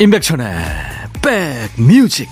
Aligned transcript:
임백천의 0.00 0.46
백뮤직 1.20 2.30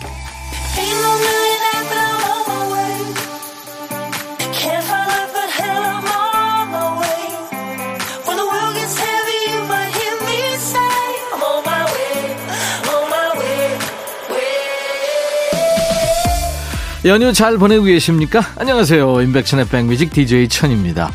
연휴 17.04 17.32
잘 17.34 17.58
보내고 17.58 17.84
계십니까? 17.84 18.40
안녕하세요. 18.56 19.20
임백천의 19.20 19.68
백뮤직 19.68 20.10
DJ 20.14 20.48
천입니다. 20.48 21.10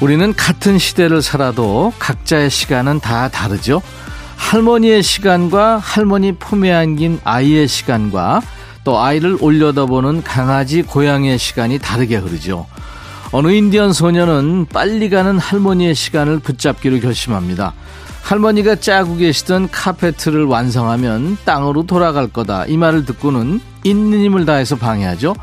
우리는 0.00 0.32
같은 0.34 0.78
시대를 0.78 1.22
살아도 1.22 1.92
각자의 1.98 2.50
시간은 2.50 3.00
다 3.00 3.28
다르죠? 3.28 3.82
할머니의 4.52 5.02
시간과 5.02 5.78
할머니 5.78 6.32
품에 6.32 6.70
안긴 6.70 7.20
아이의 7.24 7.66
시간과 7.66 8.42
또 8.84 9.00
아이를 9.00 9.38
올려다보는 9.40 10.22
강아지 10.24 10.82
고양이의 10.82 11.38
시간이 11.38 11.78
다르게 11.78 12.16
흐르죠. 12.16 12.66
어느 13.30 13.50
인디언 13.50 13.94
소녀는 13.94 14.66
빨리 14.70 15.08
가는 15.08 15.38
할머니의 15.38 15.94
시간을 15.94 16.40
붙잡기로 16.40 17.00
결심합니다. 17.00 17.72
할머니가 18.24 18.74
짜고 18.74 19.16
계시던 19.16 19.70
카페트를 19.70 20.44
완성하면 20.44 21.38
땅으로 21.46 21.86
돌아갈 21.86 22.28
거다. 22.28 22.66
이 22.66 22.76
말을 22.76 23.06
듣고는 23.06 23.58
있는 23.84 24.22
힘을 24.22 24.44
다해서 24.44 24.76
방해하죠. 24.76 25.34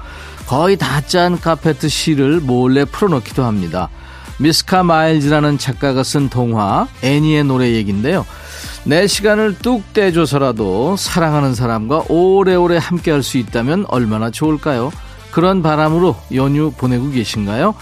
거의 0.46 0.78
다 0.78 1.02
짠 1.02 1.40
카페트 1.42 1.90
실을 1.90 2.42
몰래 2.42 2.86
풀어놓기도 2.86 3.44
합니다. 3.44 3.90
미스카 4.38 4.84
마일즈라는 4.84 5.58
작가가 5.58 6.04
쓴 6.04 6.30
동화 6.30 6.88
애니의 7.02 7.44
노래 7.46 7.72
얘기인데요. 7.72 8.24
내 8.86 9.08
시간을 9.08 9.58
뚝 9.60 9.94
떼줘서라도 9.94 10.96
사랑하는 10.98 11.54
사람과 11.54 12.06
오래오래 12.10 12.78
함께 12.78 13.12
할 13.12 13.22
수 13.24 13.38
있다면 13.38 13.86
얼마나 13.88 14.32
좋을까요? 14.32 14.92
그런 15.32 15.62
바람으로 15.62 16.16
연휴 16.34 16.72
보내고 16.72 17.12
계신가요? 17.12 17.76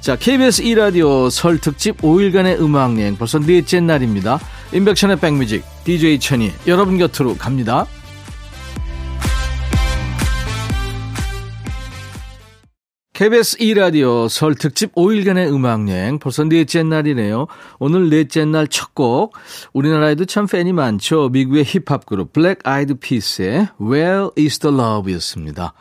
자, 0.00 0.16
KBS 0.16 0.62
2라디오 0.62 1.30
설 1.30 1.58
특집 1.58 1.98
5일간의 1.98 2.60
음악여행 2.60 3.16
벌써 3.16 3.38
넷째 3.38 3.80
날입니다. 3.80 4.38
인백션의 4.72 5.18
백뮤직, 5.18 5.64
DJ 5.84 6.18
천이 6.20 6.52
여러분 6.66 6.98
곁으로 6.98 7.36
갑니다. 7.36 7.86
KBS 13.14 13.58
2라디오 13.58 14.28
설 14.28 14.56
특집 14.56 14.92
5일간의 14.96 15.48
음악여행 15.54 16.18
벌써 16.18 16.42
넷째 16.42 16.82
날이네요. 16.82 17.46
오늘 17.78 18.10
넷째 18.10 18.44
날 18.44 18.66
첫 18.66 18.92
곡 18.92 19.34
우리나라에도 19.72 20.24
참 20.24 20.48
팬이 20.48 20.72
많죠. 20.72 21.28
미국의 21.28 21.62
힙합 21.64 22.06
그룹 22.06 22.32
블랙 22.32 22.58
아이드 22.64 22.94
피스의 22.94 23.68
Where 23.80 24.30
is 24.36 24.58
the 24.58 24.76
Love 24.76 25.14
였습니다. 25.14 25.74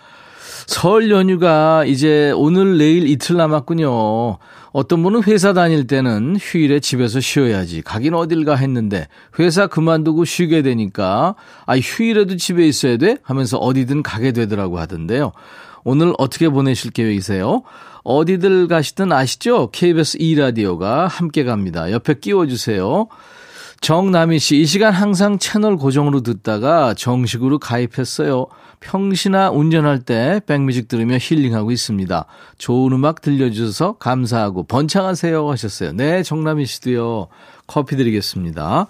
설 0.68 1.10
연휴가 1.10 1.86
이제 1.86 2.32
오늘 2.36 2.78
내일 2.78 3.08
이틀 3.08 3.36
남았군요. 3.38 4.38
어떤 4.72 5.02
분은 5.02 5.24
회사 5.24 5.54
다닐 5.54 5.88
때는 5.88 6.38
휴일에 6.40 6.80
집에서 6.82 7.20
쉬어야지. 7.20 7.82
가긴 7.82 8.14
어딜 8.14 8.46
가 8.46 8.56
했는데 8.56 9.08
회사 9.40 9.66
그만두고 9.66 10.24
쉬게 10.24 10.62
되니까 10.62 11.34
아 11.66 11.78
휴일에도 11.80 12.38
집에 12.38 12.68
있어야 12.68 12.98
돼 12.98 13.18
하면서 13.24 13.58
어디든 13.58 14.04
가게 14.04 14.34
되더라고 14.34 14.78
하던데요. 14.78 15.32
오늘 15.84 16.14
어떻게 16.18 16.50
보내실 16.50 16.92
계획이세요? 16.92 17.64
어디들 18.04 18.68
가시든 18.68 19.12
아시죠? 19.12 19.70
KBS 19.72 20.18
2라디오가 20.18 21.08
함께 21.08 21.44
갑니다. 21.44 21.92
옆에 21.92 22.16
끼워주세요. 22.16 23.08
정남희 23.82 24.40
씨, 24.40 24.62
이 24.62 24.66
시간 24.66 24.94
항상 24.94 25.38
채널 25.40 25.76
고정으로 25.76 26.22
듣다가 26.22 26.94
정식으로 26.94 27.60
가입했어요. 27.60 28.48
평시나 28.80 29.50
운전할 29.52 30.00
때 30.00 30.40
백뮤직 30.46 30.88
들으며 30.88 31.18
힐링하고 31.20 31.72
있습니다. 31.72 32.26
좋은 32.58 32.94
음악 32.94 33.22
들려주셔서 33.22 33.98
감사하고 33.98 34.64
번창하세요 34.64 35.50
하셨어요. 35.50 35.92
네, 35.94 36.24
정남희 36.24 36.66
씨도요. 36.66 37.28
커피 37.68 37.96
드리겠습니다. 37.96 38.88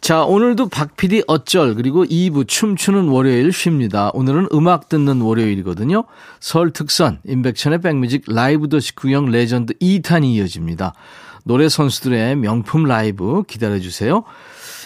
자, 0.00 0.24
오늘도 0.24 0.68
박 0.68 0.96
PD 0.96 1.24
어쩔 1.26 1.74
그리고 1.74 2.04
2부 2.04 2.46
춤추는 2.46 3.08
월요일 3.08 3.52
쉽니다. 3.52 4.10
오늘은 4.14 4.48
음악 4.52 4.88
듣는 4.88 5.20
월요일이거든요. 5.20 6.04
설 6.40 6.70
특선 6.72 7.18
임백천의 7.24 7.80
백뮤직 7.80 8.24
라이브 8.28 8.68
도시 8.68 8.94
구경 8.94 9.26
레전드 9.26 9.74
2탄이 9.74 10.26
이어집니다. 10.34 10.94
노래 11.44 11.68
선수들의 11.68 12.36
명품 12.36 12.84
라이브 12.84 13.42
기다려 13.46 13.78
주세요. 13.78 14.24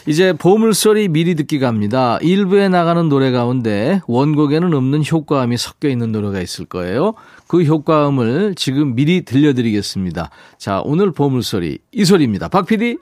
이제 0.06 0.32
보물소리 0.32 1.08
미리 1.08 1.34
듣기 1.34 1.58
갑니다. 1.58 2.18
일부에 2.22 2.68
나가는 2.68 3.08
노래 3.08 3.30
가운데 3.30 4.00
원곡에는 4.06 4.72
없는 4.72 5.04
효과음이 5.04 5.58
섞여 5.58 5.88
있는 5.88 6.12
노래가 6.12 6.40
있을 6.40 6.64
거예요. 6.64 7.14
그 7.48 7.64
효과음을 7.64 8.54
지금 8.54 8.94
미리 8.94 9.24
들려드리겠습니다. 9.24 10.30
자, 10.58 10.80
오늘 10.84 11.10
보물소리 11.10 11.78
이 11.90 12.04
소리입니다. 12.04 12.48
박 12.48 12.66
PD. 12.66 12.98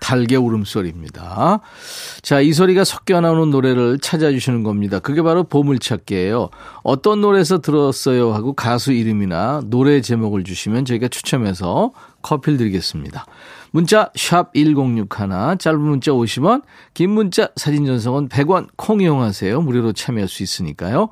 닭의 0.00 0.36
울음소리입니다. 0.36 1.60
자, 2.22 2.40
이 2.40 2.54
소리가 2.54 2.84
섞여 2.84 3.20
나오는 3.20 3.50
노래를 3.50 3.98
찾아주시는 3.98 4.62
겁니다. 4.62 5.00
그게 5.00 5.20
바로 5.20 5.44
보물찾기예요. 5.44 6.48
어떤 6.82 7.20
노래에서 7.20 7.58
들었어요 7.58 8.32
하고 8.32 8.54
가수 8.54 8.92
이름이나 8.92 9.60
노래 9.66 10.00
제목을 10.00 10.44
주시면 10.44 10.86
저희가 10.86 11.08
추첨해서 11.08 11.90
커피를 12.22 12.56
드리겠습니다. 12.56 13.26
문자 13.70 14.10
1061, 14.14 15.08
짧은 15.58 15.78
문자 15.78 16.12
50원, 16.12 16.62
긴 16.94 17.10
문자 17.10 17.50
사진 17.56 17.84
전송은 17.84 18.30
100원 18.30 18.68
콩 18.76 19.02
이용하세요. 19.02 19.60
무료로 19.60 19.92
참여할 19.92 20.28
수 20.28 20.42
있으니까요. 20.42 21.10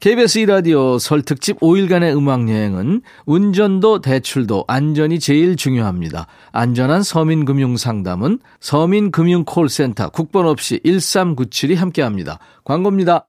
KBS 0.00 0.40
2라디오 0.40 1.00
설 1.00 1.22
특집 1.22 1.58
5일간의 1.58 2.16
음악여행은 2.16 3.02
운전도 3.26 4.00
대출도 4.00 4.64
안전이 4.68 5.18
제일 5.18 5.56
중요합니다. 5.56 6.28
안전한 6.52 7.02
서민금융상담은 7.02 8.38
서민금융콜센터 8.60 10.10
국번 10.10 10.46
없이 10.46 10.78
1397이 10.84 11.74
함께합니다. 11.74 12.38
광고입니다. 12.64 13.26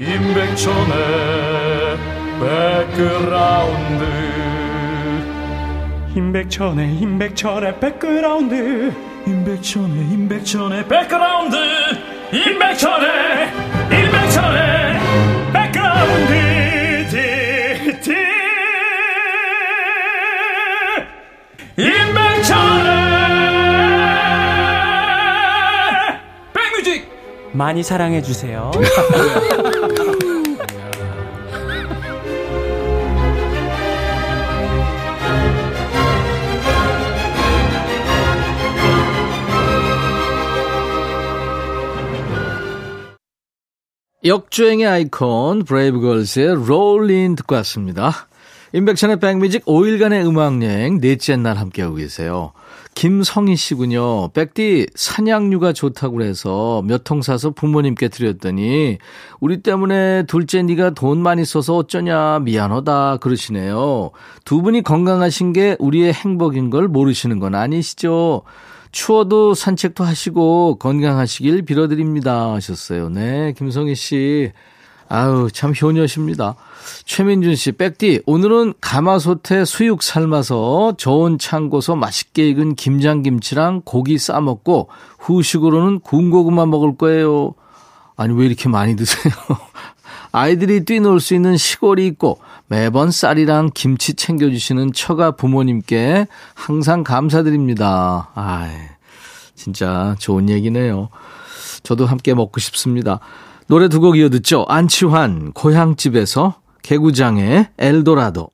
임백천의 0.00 0.88
백그라운드 2.40 4.04
임백천의 6.16 7.00
임백천의 7.00 7.80
백그라운드 7.80 8.94
임백천의 9.26 10.10
임백천의 10.12 10.88
백그라운드 10.88 11.56
임백천의 12.32 13.67
많이 27.58 27.82
사랑해 27.82 28.22
주세요. 28.22 28.70
역주행의 44.24 44.86
아이콘 44.86 45.64
브레이브걸스의 45.64 46.66
롤린 46.66 47.34
듣고 47.34 47.56
왔습니다. 47.56 48.28
인백션의 48.72 49.18
백뮤직 49.18 49.64
5일간의 49.64 50.24
음악여행 50.26 51.00
넷째 51.00 51.36
날 51.36 51.56
함께하고 51.56 51.96
계세요. 51.96 52.52
김성희 52.98 53.54
씨군요. 53.54 54.30
백디 54.32 54.88
산양류가 54.96 55.72
좋다고 55.72 56.20
해서 56.24 56.82
몇 56.84 57.04
통 57.04 57.22
사서 57.22 57.50
부모님께 57.50 58.08
드렸더니 58.08 58.98
우리 59.38 59.62
때문에 59.62 60.24
둘째 60.24 60.62
네가 60.62 60.90
돈 60.90 61.22
많이 61.22 61.44
써서 61.44 61.76
어쩌냐 61.76 62.40
미안하다 62.40 63.18
그러시네요. 63.18 64.10
두 64.44 64.62
분이 64.62 64.82
건강하신 64.82 65.52
게 65.52 65.76
우리의 65.78 66.12
행복인 66.12 66.70
걸 66.70 66.88
모르시는 66.88 67.38
건 67.38 67.54
아니시죠? 67.54 68.42
추워도 68.90 69.54
산책도 69.54 70.02
하시고 70.02 70.78
건강하시길 70.80 71.62
빌어드립니다 71.62 72.52
하셨어요. 72.54 73.10
네, 73.10 73.54
김성희 73.56 73.94
씨. 73.94 74.50
아유, 75.08 75.48
참 75.52 75.72
효녀십니다. 75.72 76.54
최민준 77.04 77.56
씨, 77.56 77.72
백디, 77.72 78.22
오늘은 78.26 78.74
가마솥에 78.80 79.64
수육 79.64 80.02
삶아서 80.02 80.94
저온 80.98 81.38
창고서 81.38 81.96
맛있게 81.96 82.48
익은 82.50 82.74
김장김치랑 82.74 83.82
고기 83.84 84.18
싸먹고 84.18 84.88
후식으로는 85.18 86.00
군고구마 86.00 86.66
먹을 86.66 86.96
거예요. 86.96 87.54
아니, 88.16 88.34
왜 88.34 88.46
이렇게 88.46 88.68
많이 88.68 88.96
드세요? 88.96 89.32
아이들이 90.30 90.84
뛰놀 90.84 91.20
수 91.20 91.34
있는 91.34 91.56
시골이 91.56 92.06
있고 92.08 92.38
매번 92.66 93.10
쌀이랑 93.10 93.70
김치 93.72 94.12
챙겨주시는 94.12 94.92
처가 94.92 95.32
부모님께 95.32 96.26
항상 96.54 97.02
감사드립니다. 97.02 98.30
아이. 98.34 98.70
진짜 99.54 100.14
좋은 100.18 100.50
얘기네요. 100.50 101.08
저도 101.82 102.06
함께 102.06 102.34
먹고 102.34 102.60
싶습니다. 102.60 103.20
노래 103.68 103.88
두 103.88 104.00
곡 104.00 104.16
이어 104.16 104.28
듣죠. 104.30 104.64
안치환, 104.68 105.52
고향집에서 105.52 106.60
개구장의 106.82 107.68
엘도라도. 107.78 108.48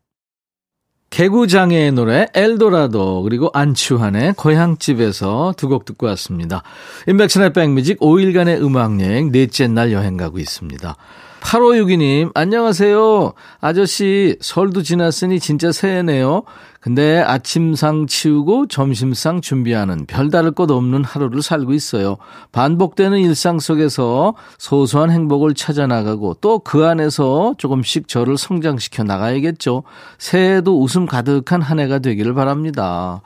개구장의 1.11 1.93
노래 1.93 2.27
엘도라도 2.35 3.23
그리고 3.23 3.49
안치환의 3.53 4.35
고향집에서 4.35 5.55
두 5.57 5.69
곡 5.69 5.85
듣고 5.85 6.07
왔습니다. 6.07 6.63
인백천의 7.07 7.53
백뮤직 7.53 8.01
5일간의 8.01 8.61
음악여행 8.61 9.31
넷째 9.31 9.69
날 9.69 9.93
여행 9.93 10.17
가고 10.17 10.41
있습니다. 10.41 10.97
8562님, 11.45 12.31
안녕하세요. 12.35 13.35
아저씨, 13.61 14.37
설도 14.41 14.83
지났으니 14.83 15.39
진짜 15.39 15.73
새해네요. 15.73 16.43
근데 16.81 17.21
아침상 17.21 18.07
치우고 18.07 18.69
점심상 18.69 19.41
준비하는 19.41 20.07
별다를 20.07 20.53
것 20.53 20.71
없는 20.71 21.05
하루를 21.05 21.43
살고 21.43 21.73
있어요. 21.75 22.17
반복되는 22.53 23.19
일상 23.19 23.59
속에서 23.59 24.35
소소한 24.59 25.11
행복을 25.11 25.55
찾아 25.55 25.87
나가고 25.87 26.35
또 26.41 26.59
그 26.65 26.87
안에서 26.87 27.55
조금씩 27.59 28.09
저를 28.09 28.39
성장시켜 28.39 29.05
나가야겠죠. 29.05 29.83
새해에도 30.19 30.81
웃음 30.81 31.05
가득한 31.07 31.61
한 31.61 31.79
해가 31.79 31.99
되기를 31.99 32.33
바랍니다. 32.35 33.21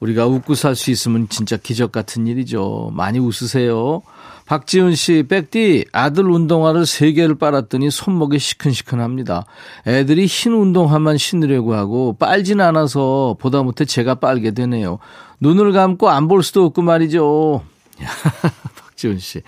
우리가 0.00 0.26
웃고 0.26 0.54
살 0.54 0.76
수 0.76 0.90
있으면 0.90 1.28
진짜 1.28 1.56
기적 1.56 1.92
같은 1.92 2.26
일이죠. 2.26 2.90
많이 2.92 3.18
웃으세요. 3.18 4.02
박지훈 4.48 4.94
씨, 4.94 5.24
백디, 5.28 5.84
아들 5.92 6.24
운동화를 6.24 6.84
3개를 6.84 7.38
빨았더니 7.38 7.90
손목이 7.90 8.38
시큰시큰합니다. 8.38 9.44
애들이 9.86 10.24
흰 10.24 10.54
운동화만 10.54 11.18
신으려고 11.18 11.74
하고 11.74 12.16
빨진 12.18 12.62
않아서 12.62 13.36
보다 13.38 13.62
못해 13.62 13.84
제가 13.84 14.14
빨게 14.14 14.52
되네요. 14.52 15.00
눈을 15.40 15.72
감고 15.72 16.08
안 16.08 16.28
볼 16.28 16.42
수도 16.42 16.64
없고 16.64 16.80
말이죠. 16.80 17.62
박지훈 18.80 19.18
씨. 19.18 19.42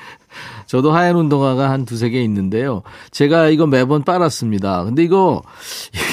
저도 0.66 0.92
하얀 0.92 1.16
운동화가 1.16 1.70
한 1.70 1.84
두세 1.84 2.10
개 2.10 2.22
있는데요. 2.22 2.82
제가 3.10 3.48
이거 3.48 3.66
매번 3.66 4.02
빨았습니다. 4.04 4.84
근데 4.84 5.02
이거, 5.02 5.42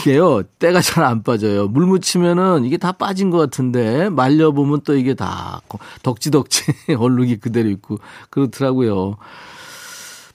이게요, 0.02 0.44
때가 0.60 0.82
잘 0.82 1.04
안 1.04 1.24
빠져요. 1.24 1.68
물 1.68 1.86
묻히면은 1.86 2.66
이게 2.66 2.78
다 2.78 2.92
빠진 2.92 3.30
것 3.30 3.38
같은데, 3.38 4.10
말려보면 4.10 4.82
또 4.84 4.96
이게 4.98 5.14
다 5.14 5.62
덕지덕지 6.04 6.64
얼룩이 6.98 7.38
그대로 7.38 7.70
있고, 7.70 8.00
그렇더라고요. 8.30 9.18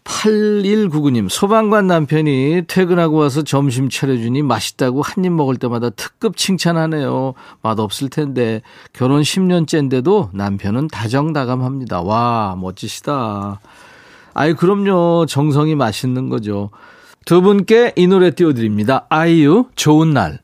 8199님, 0.04 1.28
소방관 1.28 1.86
남편이 1.86 2.62
퇴근하고 2.66 3.16
와서 3.16 3.42
점심 3.42 3.88
차려주니 3.88 4.42
맛있다고 4.42 5.02
한 5.02 5.24
입 5.24 5.32
먹을 5.32 5.56
때마다 5.56 5.90
특급 5.90 6.36
칭찬하네요. 6.36 7.34
맛없을 7.62 8.08
텐데, 8.08 8.62
결혼 8.92 9.22
10년째인데도 9.22 10.30
남편은 10.32 10.88
다정다감합니다. 10.88 12.02
와, 12.02 12.56
멋지시다. 12.60 13.60
아이, 14.34 14.54
그럼요. 14.54 15.26
정성이 15.26 15.76
맛있는 15.76 16.28
거죠. 16.28 16.70
두 17.24 17.40
분께 17.40 17.92
이 17.94 18.08
노래 18.08 18.32
띄워드립니다. 18.32 19.06
아이유, 19.08 19.66
좋은 19.76 20.12
날. 20.12 20.40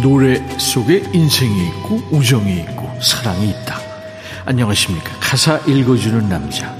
노래 0.00 0.42
속에 0.58 1.04
인생이 1.12 1.68
있고, 1.68 2.00
우정이 2.10 2.60
있고, 2.60 2.90
사랑이 3.00 3.50
있다. 3.50 3.78
안녕하십니까. 4.44 5.10
가사 5.20 5.58
읽어주는 5.66 6.28
남자. 6.28 6.74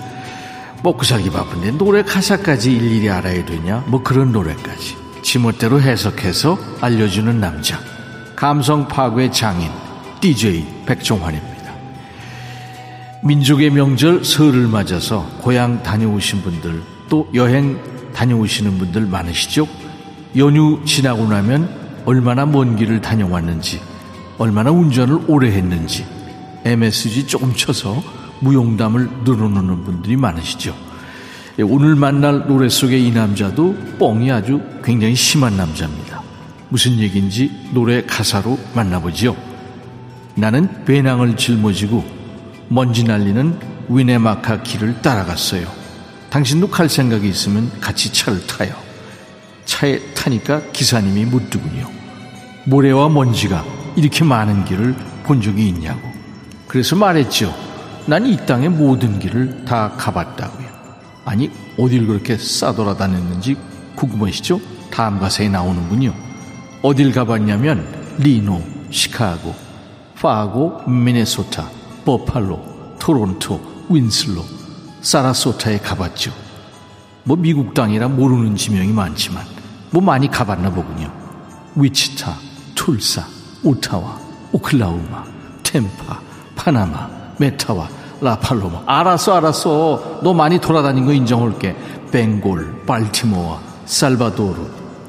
먹고 0.83 1.03
살기 1.05 1.31
바쁜데 1.31 1.73
노래 1.73 2.03
가사까지 2.03 2.73
일일이 2.73 3.11
알아야 3.11 3.45
되냐? 3.45 3.85
뭐 3.87 4.03
그런 4.03 4.33
노래까지. 4.33 4.97
지멋대로 5.23 5.81
해석해서 5.81 6.59
알려주는 6.81 7.41
남자. 7.41 7.81
감성 8.37 8.87
파괴 8.87 9.31
장인 9.31 9.71
DJ 10.21 10.65
백종환입니다. 10.87 11.57
민족의 13.25 13.71
명절 13.71 14.25
설을 14.25 14.69
맞아서 14.69 15.29
고향 15.41 15.83
다녀오신 15.83 16.43
분들 16.43 16.83
또 17.09 17.29
여행 17.35 17.81
다녀오시는 18.15 18.79
분들 18.79 19.07
많으시죠? 19.07 19.67
연휴 20.37 20.85
지나고 20.85 21.27
나면 21.27 21.86
얼마나 22.06 22.47
먼 22.47 22.76
길을 22.76 23.03
다녀왔는지 23.03 23.81
얼마나 24.38 24.70
운전을 24.70 25.25
오래 25.26 25.50
했는지 25.50 26.06
MSG 26.64 27.26
조금 27.26 27.53
쳐서 27.55 28.03
무용담을 28.41 29.08
늘어놓는 29.25 29.85
분들이 29.85 30.17
많으시죠? 30.17 30.75
예, 31.58 31.62
오늘 31.62 31.97
만날 31.97 32.47
노래 32.47 32.69
속의 32.69 33.06
이 33.06 33.11
남자도 33.11 33.76
뻥이 33.99 34.31
아주 34.31 34.61
굉장히 34.85 35.14
심한 35.14 35.56
남자입니다. 35.56 36.23
무슨 36.69 36.99
얘기인지 36.99 37.70
노래 37.73 38.05
가사로 38.05 38.59
만나보지요. 38.75 39.37
나는 40.37 40.85
배낭을 40.85 41.37
짊어지고 41.37 42.05
먼지 42.69 43.05
날리는 43.05 43.59
위네마카 43.88 44.62
길을 44.62 45.00
따라갔어요. 45.02 45.67
당신도 46.31 46.69
갈 46.69 46.88
생각이 46.88 47.29
있으면 47.29 47.70
같이 47.81 48.12
차를 48.12 48.47
타요. 48.47 48.86
차에 49.67 50.15
타니까 50.15 50.63
기사님이 50.73 51.27
묻더군요. 51.27 51.91
모래와 52.65 53.11
먼지가 53.11 53.65
이렇게 53.97 54.25
많은 54.25 54.65
길을 54.65 54.95
본 55.25 55.43
적이 55.43 55.69
있냐고. 55.69 56.01
그래서 56.67 56.97
말했죠. 56.97 57.55
난 58.07 58.25
이 58.27 58.37
땅의 58.47 58.71
모든 58.71 59.19
길을 59.19 59.65
다 59.65 59.93
가봤다고요. 59.97 60.67
아니, 61.25 61.51
어딜 61.77 62.07
그렇게 62.07 62.39
싸돌아다녔는지 62.39 63.57
궁금하시죠? 63.97 64.61
다음 64.91 65.19
가사에 65.19 65.49
나오는군요. 65.49 66.15
어딜 66.83 67.12
가봤냐면 67.12 67.85
리노, 68.19 68.62
시카고, 68.91 69.55
파고, 70.21 70.89
미네소타, 70.89 71.69
버팔로, 72.05 72.95
토론토, 73.01 73.61
윈슬로, 73.91 74.45
사라소타에 75.03 75.79
가봤죠. 75.79 76.33
뭐 77.25 77.37
미국 77.37 77.75
땅이라 77.75 78.09
모르는 78.09 78.55
지명이 78.55 78.93
많지만 78.93 79.45
뭐 79.90 80.02
많이 80.02 80.31
가봤나 80.31 80.71
보군요. 80.71 81.11
위치타, 81.75 82.35
툴사, 82.75 83.25
오타와, 83.62 84.19
오클라호마, 84.52 85.25
템파, 85.62 86.21
파나마, 86.55 87.09
메타와, 87.38 87.88
라팔로마. 88.21 88.83
알았어, 88.87 89.37
알았어. 89.37 90.21
너 90.23 90.33
많이 90.33 90.59
돌아다닌 90.59 91.05
거 91.05 91.12
인정할게. 91.12 91.76
벵골, 92.11 92.85
발티모아, 92.87 93.59
살바도르, 93.85 94.61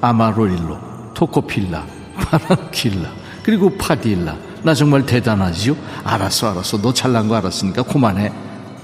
아마로릴로, 0.01 0.77
토코필라, 1.13 1.86
파란킬라, 2.15 3.10
그리고 3.43 3.69
파딜라. 3.77 4.36
나 4.63 4.74
정말 4.74 5.05
대단하지요? 5.05 5.75
알았어, 6.03 6.51
알았어. 6.51 6.81
너 6.81 6.93
잘난 6.93 7.27
거 7.29 7.36
알았으니까 7.36 7.84
그만해. 7.84 8.34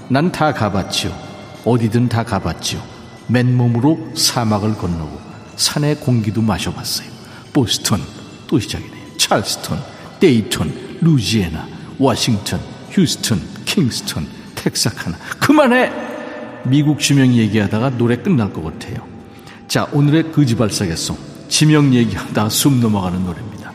난 0.08 0.30
다 0.32 0.52
가봤지요. 0.52 1.12
어디든 1.64 2.08
다 2.08 2.22
가봤지요. 2.24 2.80
맨몸으로 3.26 4.10
사막을 4.14 4.74
건너고 4.76 5.18
산의 5.56 5.96
공기도 5.96 6.42
마셔봤어요. 6.42 7.08
보스턴, 7.52 8.00
또 8.46 8.58
시작이네요. 8.58 9.16
찰스턴, 9.16 9.78
데이턴, 10.20 10.72
루지애나, 11.00 11.68
워싱턴, 11.98 12.60
휴스턴, 12.90 13.40
킹스턴, 13.64 14.26
텍사카나. 14.54 15.16
그만해! 15.38 15.92
미국 16.64 17.00
지명 17.00 17.34
얘기하다가 17.34 17.96
노래 17.98 18.16
끝날 18.16 18.52
것 18.52 18.62
같아요. 18.64 19.06
자, 19.68 19.88
오늘의 19.92 20.32
거지발싸개 20.32 20.94
song. 20.94 21.16
지명 21.48 21.94
얘기하다 21.94 22.48
숨 22.48 22.80
넘어가는 22.80 23.24
노래입니다. 23.24 23.72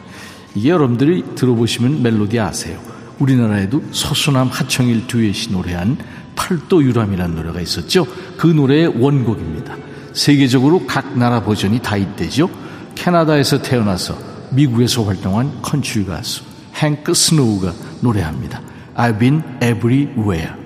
이게 0.55 0.69
여러분들이 0.69 1.24
들어보시면 1.36 2.01
멜로디 2.01 2.39
아세요. 2.39 2.79
우리나라에도 3.19 3.83
서수남 3.91 4.48
하청일 4.48 5.07
듀엣이 5.07 5.51
노래한 5.51 5.98
팔도 6.36 6.83
유람이라는 6.83 7.36
노래가 7.36 7.62
있었죠. 7.62 8.07
그 8.38 8.48
노래의 8.48 8.88
원곡입니다. 8.88 9.77
세계적으로 10.19 10.85
각 10.85 11.17
나라 11.17 11.41
버전이 11.41 11.79
다 11.79 11.95
있대죠. 11.95 12.49
캐나다에서 12.93 13.61
태어나서 13.61 14.17
미국에서 14.51 15.03
활동한 15.03 15.61
컨츄리 15.61 16.05
가수 16.05 16.43
행크 16.75 17.13
스노우가 17.13 17.73
노래합니다. 18.01 18.61
I've 18.97 19.17
been 19.17 19.41
everywhere. 19.63 20.58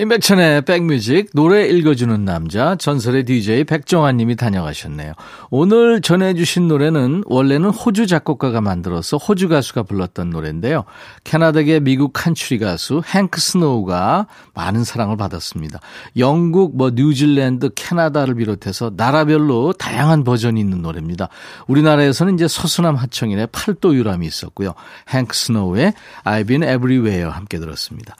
임백천의 0.00 0.62
백뮤직 0.62 1.28
노래 1.34 1.66
읽어주는 1.68 2.24
남자 2.24 2.74
전설의 2.74 3.26
DJ 3.26 3.64
백종환 3.64 4.16
님이 4.16 4.34
다녀가셨네요. 4.34 5.12
오늘 5.50 6.00
전해주신 6.00 6.68
노래는 6.68 7.24
원래는 7.26 7.68
호주 7.68 8.06
작곡가가 8.06 8.62
만들어서 8.62 9.18
호주 9.18 9.50
가수가 9.50 9.82
불렀던 9.82 10.30
노래인데요. 10.30 10.84
캐나다계 11.24 11.80
미국 11.80 12.14
칸츄리 12.14 12.60
가수 12.60 13.02
행크 13.04 13.42
스노우가 13.42 14.26
많은 14.54 14.84
사랑을 14.84 15.18
받았습니다. 15.18 15.80
영국, 16.16 16.78
뭐 16.78 16.92
뉴질랜드, 16.94 17.68
캐나다를 17.74 18.36
비롯해서 18.36 18.92
나라별로 18.96 19.74
다양한 19.74 20.24
버전이 20.24 20.58
있는 20.58 20.80
노래입니다. 20.80 21.28
우리나라에서는 21.66 22.36
이제 22.36 22.48
서수남 22.48 22.94
하청일의 22.94 23.48
팔도 23.52 23.94
유람이 23.94 24.26
있었고요. 24.26 24.72
행크 25.10 25.36
스노우의 25.36 25.92
I've 26.24 26.46
been 26.46 26.62
everywhere 26.62 27.30
함께 27.30 27.58
들었습니다. 27.58 28.16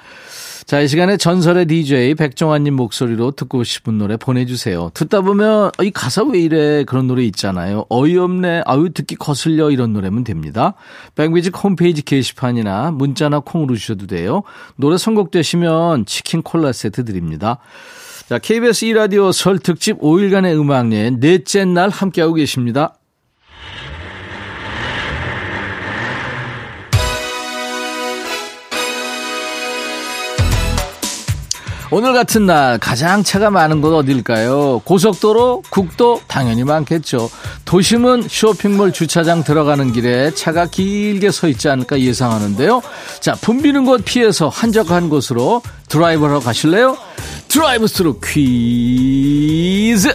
자, 0.71 0.81
이 0.81 0.87
시간에 0.87 1.17
전설의 1.17 1.67
DJ 1.67 2.15
백종환님 2.15 2.77
목소리로 2.77 3.33
듣고 3.33 3.65
싶은 3.65 3.99
노래 3.99 4.17
보내주세요. 4.17 4.93
듣다 4.95 5.21
보면, 5.21 5.73
이 5.83 5.91
가사 5.91 6.23
왜 6.23 6.39
이래? 6.39 6.85
그런 6.85 7.09
노래 7.09 7.25
있잖아요. 7.25 7.87
어이없네. 7.89 8.63
아유, 8.67 8.91
듣기 8.95 9.17
거슬려. 9.17 9.73
이런 9.73 9.93
노래면 9.93 10.23
됩니다. 10.23 10.75
백뮤직 11.17 11.57
홈페이지 11.65 12.03
게시판이나 12.03 12.93
문자나 12.93 13.41
콩으로 13.41 13.75
주셔도 13.75 14.07
돼요. 14.07 14.45
노래 14.77 14.97
선곡되시면 14.97 16.07
치킨 16.07 16.41
콜라 16.41 16.71
세트 16.71 17.05
드립니다. 17.05 17.59
자, 18.29 18.39
KBS 18.39 18.87
2라디오 18.87 19.33
설 19.33 19.59
특집 19.59 19.99
5일간의 19.99 20.57
음악여행 20.57 21.19
넷째 21.19 21.65
날 21.65 21.89
함께하고 21.89 22.35
계십니다. 22.35 22.95
오늘 31.93 32.13
같은 32.13 32.47
날 32.47 32.79
가장 32.79 33.25
차가 33.25 33.51
많은 33.51 33.81
곳 33.81 33.93
어딜까요? 33.93 34.81
고속도로, 34.85 35.65
국도 35.71 36.21
당연히 36.29 36.63
많겠죠. 36.63 37.29
도심은 37.65 38.29
쇼핑몰 38.29 38.93
주차장 38.93 39.43
들어가는 39.43 39.93
길에 39.93 40.33
차가 40.33 40.67
길게 40.67 41.33
서 41.33 41.49
있지 41.49 41.69
않을까 41.69 41.99
예상하는데요. 41.99 42.81
자, 43.19 43.33
붐비는 43.33 43.87
곳 43.87 44.05
피해서 44.05 44.49
한적한 44.49 45.09
곳으로 45.09 45.63
드라이브하러 45.89 46.39
가실래요? 46.39 46.97
드라이브 47.49 47.89
스루 47.89 48.21
퀴즈! 48.21 50.15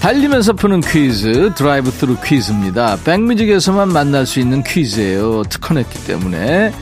달리면서 0.00 0.54
푸는 0.54 0.80
퀴즈 0.80 1.52
드라이브 1.54 1.90
스루 1.90 2.16
퀴즈입니다. 2.24 2.96
백뮤직에서만 3.04 3.88
만날 3.88 4.24
수 4.24 4.40
있는 4.40 4.62
퀴즈예요. 4.64 5.42
특허냈기 5.42 6.04
때문에 6.06 6.72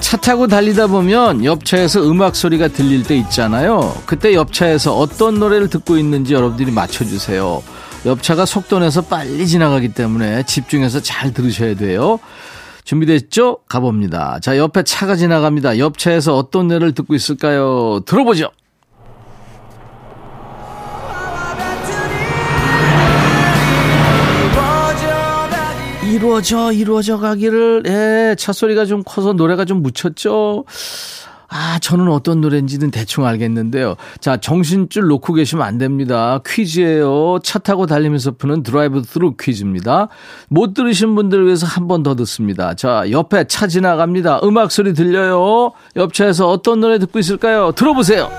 차 0.00 0.16
타고 0.16 0.48
달리다 0.48 0.88
보면 0.88 1.44
옆차에서 1.44 2.10
음악 2.10 2.34
소리가 2.34 2.68
들릴 2.68 3.04
때 3.04 3.16
있잖아요. 3.16 3.94
그때 4.06 4.34
옆차에서 4.34 4.96
어떤 4.96 5.38
노래를 5.38 5.68
듣고 5.68 5.96
있는지 5.96 6.34
여러분들이 6.34 6.72
맞춰주세요. 6.72 7.62
옆차가 8.06 8.44
속도 8.44 8.80
내서 8.80 9.02
빨리 9.02 9.46
지나가기 9.46 9.90
때문에 9.94 10.42
집중해서 10.42 11.00
잘 11.00 11.32
들으셔야 11.32 11.76
돼요. 11.76 12.18
준비됐죠? 12.82 13.60
가봅니다. 13.68 14.40
자, 14.42 14.58
옆에 14.58 14.82
차가 14.82 15.14
지나갑니다. 15.14 15.78
옆차에서 15.78 16.36
어떤 16.36 16.66
노래를 16.66 16.92
듣고 16.92 17.14
있을까요? 17.14 18.00
들어보죠. 18.04 18.50
이루어져 26.28 26.72
이루어져 26.72 27.18
가기를 27.18 27.82
예, 27.86 28.34
차 28.38 28.54
소리가 28.54 28.86
좀 28.86 29.02
커서 29.04 29.34
노래가 29.34 29.66
좀 29.66 29.82
묻혔죠. 29.82 30.64
아, 31.48 31.78
저는 31.80 32.08
어떤 32.08 32.40
노래인지는 32.40 32.90
대충 32.90 33.26
알겠는데요. 33.26 33.96
자, 34.20 34.38
정신줄 34.38 35.06
놓고 35.06 35.34
계시면 35.34 35.64
안 35.64 35.76
됩니다. 35.76 36.40
퀴즈예요. 36.46 37.40
차 37.44 37.58
타고 37.58 37.84
달리면서 37.84 38.32
푸는 38.32 38.62
드라이브 38.62 39.02
스루 39.04 39.34
퀴즈입니다. 39.38 40.08
못 40.48 40.72
들으신 40.72 41.14
분들을 41.14 41.44
위해서 41.44 41.66
한 41.66 41.86
번 41.86 42.02
더 42.02 42.14
듣습니다. 42.16 42.72
자, 42.74 43.04
옆에 43.10 43.44
차 43.44 43.66
지나갑니다. 43.66 44.40
음악 44.44 44.72
소리 44.72 44.94
들려요. 44.94 45.72
옆 45.96 46.14
차에서 46.14 46.48
어떤 46.48 46.80
노래 46.80 46.98
듣고 46.98 47.18
있을까요? 47.18 47.72
들어보세요. 47.72 48.30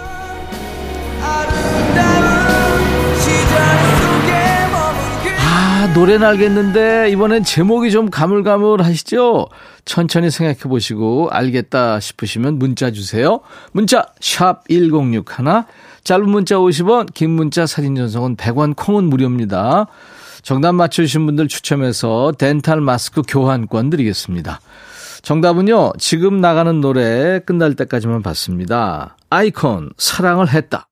노래는 5.96 6.28
알겠는데 6.28 7.10
이번엔 7.12 7.46
제목이 7.46 7.90
좀 7.90 8.10
가물가물하시죠? 8.10 9.48
천천히 9.86 10.30
생각해 10.30 10.60
보시고 10.64 11.30
알겠다 11.32 12.02
싶으시면 12.02 12.60
문자 12.60 12.92
주세요. 12.92 13.40
문자 13.72 14.06
샵 14.20 14.68
1061, 14.68 15.24
짧은 16.04 16.30
문자 16.30 16.56
50원, 16.56 17.14
긴 17.14 17.32
문자 17.32 17.66
사진 17.66 17.96
전송은 17.96 18.36
100원, 18.36 18.76
콩은 18.76 19.06
무료입니다. 19.06 19.88
정답 20.42 20.74
맞춰주신 20.74 21.28
분들 21.28 21.48
추첨해서 21.48 22.34
덴탈 22.38 22.82
마스크 22.82 23.22
교환권 23.26 23.90
드리겠습니다. 23.90 24.60
정답은요, 25.22 25.94
지금 25.98 26.42
나가는 26.42 26.82
노래 26.82 27.40
끝날 27.40 27.74
때까지만 27.74 28.22
받습니다. 28.22 29.16
아이콘, 29.30 29.92
사랑을 29.98 30.50
했다. 30.50 30.90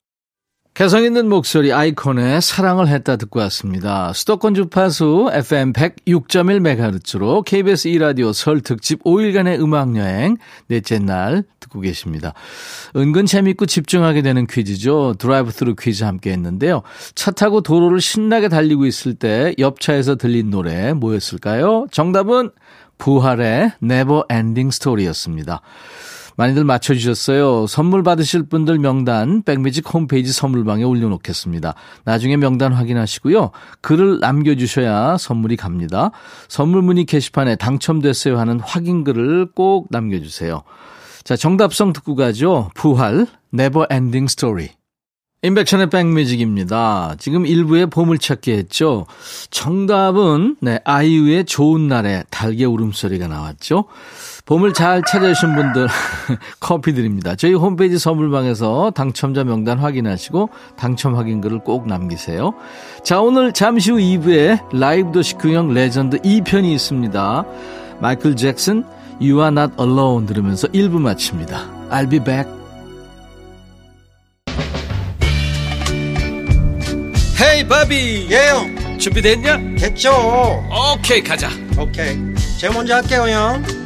개성 0.74 1.04
있는 1.04 1.28
목소리 1.28 1.72
아이콘의 1.72 2.42
사랑을 2.42 2.88
했다 2.88 3.14
듣고 3.14 3.38
왔습니다. 3.38 4.12
수도권 4.12 4.54
주파수 4.54 5.30
FM 5.32 5.72
106.1MHz로 5.72 7.44
KBS 7.44 7.90
2라디오 7.90 8.32
설 8.32 8.60
특집 8.60 9.04
5일간의 9.04 9.60
음악여행 9.60 10.36
넷째 10.66 10.98
날 10.98 11.44
듣고 11.60 11.78
계십니다. 11.78 12.34
은근 12.96 13.24
재밌고 13.24 13.66
집중하게 13.66 14.22
되는 14.22 14.48
퀴즈죠. 14.48 15.14
드라이브 15.20 15.52
스루 15.52 15.76
퀴즈 15.76 16.02
함께 16.02 16.32
했는데요. 16.32 16.82
차 17.14 17.30
타고 17.30 17.60
도로를 17.60 18.00
신나게 18.00 18.48
달리고 18.48 18.84
있을 18.84 19.14
때 19.14 19.54
옆차에서 19.60 20.16
들린 20.16 20.50
노래 20.50 20.92
뭐였을까요? 20.92 21.86
정답은 21.92 22.50
부활의 22.98 23.74
Never 23.80 24.22
Ending 24.28 24.74
Story였습니다. 24.74 25.60
많이들 26.36 26.64
맞춰주셨어요. 26.64 27.66
선물 27.66 28.02
받으실 28.02 28.44
분들 28.44 28.78
명단 28.78 29.42
백뮤직 29.42 29.92
홈페이지 29.92 30.32
선물방에 30.32 30.84
올려놓겠습니다. 30.84 31.74
나중에 32.04 32.36
명단 32.36 32.72
확인하시고요. 32.72 33.50
글을 33.80 34.20
남겨주셔야 34.20 35.16
선물이 35.18 35.56
갑니다. 35.56 36.10
선물 36.48 36.82
문의 36.82 37.04
게시판에 37.04 37.56
당첨됐어요 37.56 38.38
하는 38.38 38.60
확인 38.60 39.04
글을 39.04 39.52
꼭 39.54 39.88
남겨주세요. 39.90 40.62
자, 41.22 41.36
정답성 41.36 41.92
듣고 41.92 42.16
가죠. 42.16 42.70
부활, 42.74 43.26
Never 43.54 43.86
Ending 43.90 44.24
Story. 44.24 44.70
인백션의 45.44 45.90
백뮤직입니다. 45.90 47.16
지금 47.18 47.44
일부에 47.44 47.84
보물찾기 47.84 48.50
했죠. 48.52 49.06
정답은, 49.50 50.56
네, 50.60 50.80
아이유의 50.84 51.44
좋은 51.44 51.86
날에 51.86 52.24
달개 52.30 52.64
울음소리가 52.64 53.28
나왔죠. 53.28 53.84
보물 54.46 54.74
잘 54.74 55.02
찾아주신 55.02 55.54
분들 55.54 55.88
커피 56.60 56.92
드립니다. 56.92 57.34
저희 57.34 57.54
홈페이지 57.54 57.98
선물방에서 57.98 58.90
당첨자 58.90 59.42
명단 59.42 59.78
확인하시고 59.78 60.50
당첨 60.76 61.16
확인글을 61.16 61.60
꼭 61.60 61.86
남기세요. 61.88 62.52
자, 63.02 63.20
오늘 63.20 63.52
잠시 63.52 63.90
후 63.90 63.96
2부에 63.96 64.78
라이브 64.78 65.12
도시 65.12 65.34
구경 65.34 65.72
레전드 65.72 66.18
2편이 66.18 66.70
있습니다. 66.74 67.44
마이클 68.00 68.36
잭슨 68.36 68.84
You 69.20 69.38
are 69.38 69.48
not 69.48 69.74
alone 69.80 70.26
들으면서 70.26 70.68
1부 70.68 71.00
마칩니다. 71.00 71.88
I'll 71.90 72.10
be 72.10 72.18
back. 72.18 72.50
Hey 77.40 77.66
바비 77.66 78.28
예영 78.30 78.98
준비됐냐? 78.98 79.58
됐죠 79.78 80.10
오케이 80.94 81.22
가자 81.22 81.48
오케이 81.78 82.16
제가 82.58 82.72
먼저 82.74 82.94
할게요 82.94 83.22
형 83.28 83.83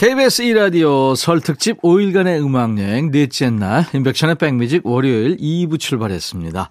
KBS 0.00 0.44
2라디오 0.44 1.14
설 1.14 1.40
특집 1.40 1.82
5일간의 1.82 2.42
음악여행 2.42 3.10
넷째 3.10 3.50
날 3.50 3.84
인백션의 3.92 4.36
백뮤직 4.36 4.86
월요일 4.86 5.36
2부 5.36 5.78
출발했습니다. 5.78 6.70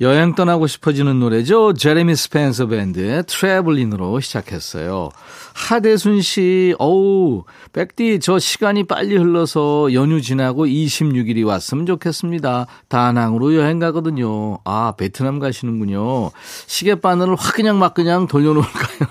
여행 0.00 0.36
떠나고 0.36 0.68
싶어지는 0.68 1.18
노래죠. 1.18 1.74
제레미 1.74 2.14
스펜서 2.14 2.68
밴드의 2.68 3.24
트래블린으로 3.26 4.20
시작했어요. 4.20 5.08
하대순 5.54 6.22
씨, 6.22 6.76
어우, 6.78 7.42
백디 7.72 8.20
저 8.20 8.38
시간이 8.38 8.84
빨리 8.84 9.16
흘러서 9.16 9.92
연휴 9.92 10.22
지나고 10.22 10.66
26일이 10.66 11.44
왔으면 11.44 11.84
좋겠습니다. 11.84 12.66
다낭으로 12.86 13.56
여행 13.56 13.80
가거든요. 13.80 14.60
아, 14.64 14.94
베트남 14.96 15.40
가시는군요. 15.40 16.30
시계바늘을 16.68 17.34
확 17.34 17.56
그냥 17.56 17.80
막 17.80 17.92
그냥 17.92 18.28
돌려놓을까요? 18.28 19.08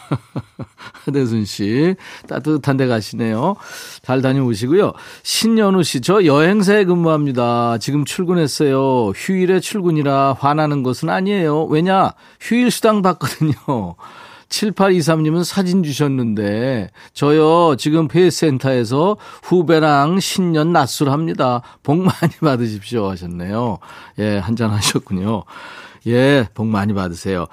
하대순 1.06 1.46
씨. 1.46 1.96
따뜻한 2.28 2.78
데 2.78 2.88
가시네요. 2.88 3.56
잘 4.02 4.22
다녀오시고요. 4.22 4.94
신연우 5.24 5.84
씨, 5.84 6.02
저 6.02 6.26
여행사에 6.26 6.86
근무합니다. 6.86 7.78
지금 7.80 8.06
출근했어요. 8.06 9.10
휴일에 9.10 9.60
출근이라 9.60 10.38
화나는 10.40 10.84
것은 10.84 11.10
아니에요. 11.10 11.66
왜냐? 11.66 12.14
휴일 12.40 12.72
수당 12.72 13.02
받거든요. 13.02 13.54
7823님은 14.52 15.46
사진 15.46 15.82
주셨는데, 15.82 16.90
저요, 17.14 17.78
지금 17.78 18.10
페이센터에서 18.10 19.16
후배랑 19.44 20.20
신년 20.20 20.74
낮술합니다. 20.74 21.62
복 21.84 22.00
많이 22.00 22.34
받으십시오 22.42 23.10
하셨네요. 23.10 23.80
예, 24.20 24.38
한잔 24.40 24.72
하셨군요. 24.72 25.46
예, 26.08 26.48
복 26.56 26.66
많이 26.66 26.94
받으세요. 26.94 27.46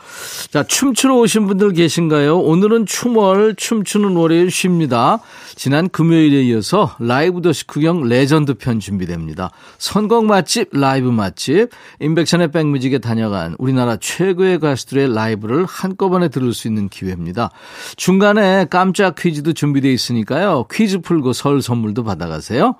자, 0.50 0.62
춤추러 0.62 1.16
오신 1.16 1.46
분들 1.46 1.74
계신가요? 1.74 2.38
오늘은 2.38 2.86
춤월, 2.86 3.56
춤추는 3.56 4.16
월요일 4.16 4.50
쉽니다. 4.50 5.18
지난 5.54 5.88
금요일에 5.90 6.44
이어서 6.44 6.94
라이브 6.98 7.42
도시 7.42 7.66
구경 7.66 8.04
레전드 8.04 8.54
편 8.54 8.80
준비됩니다. 8.80 9.50
선곡 9.76 10.24
맛집, 10.24 10.70
라이브 10.72 11.08
맛집, 11.08 11.68
임백천의 12.00 12.50
백뮤직에 12.50 12.98
다녀간 12.98 13.54
우리나라 13.58 13.96
최고의 13.96 14.60
가수들의 14.60 15.14
라이브를 15.14 15.66
한꺼번에 15.66 16.28
들을 16.28 16.54
수 16.54 16.68
있는 16.68 16.88
기회입니다. 16.88 17.50
중간에 17.96 18.66
깜짝 18.70 19.14
퀴즈도 19.14 19.52
준비되어 19.52 19.92
있으니까요. 19.92 20.66
퀴즈 20.72 21.00
풀고 21.00 21.34
설 21.34 21.60
선물도 21.60 22.02
받아가세요. 22.04 22.76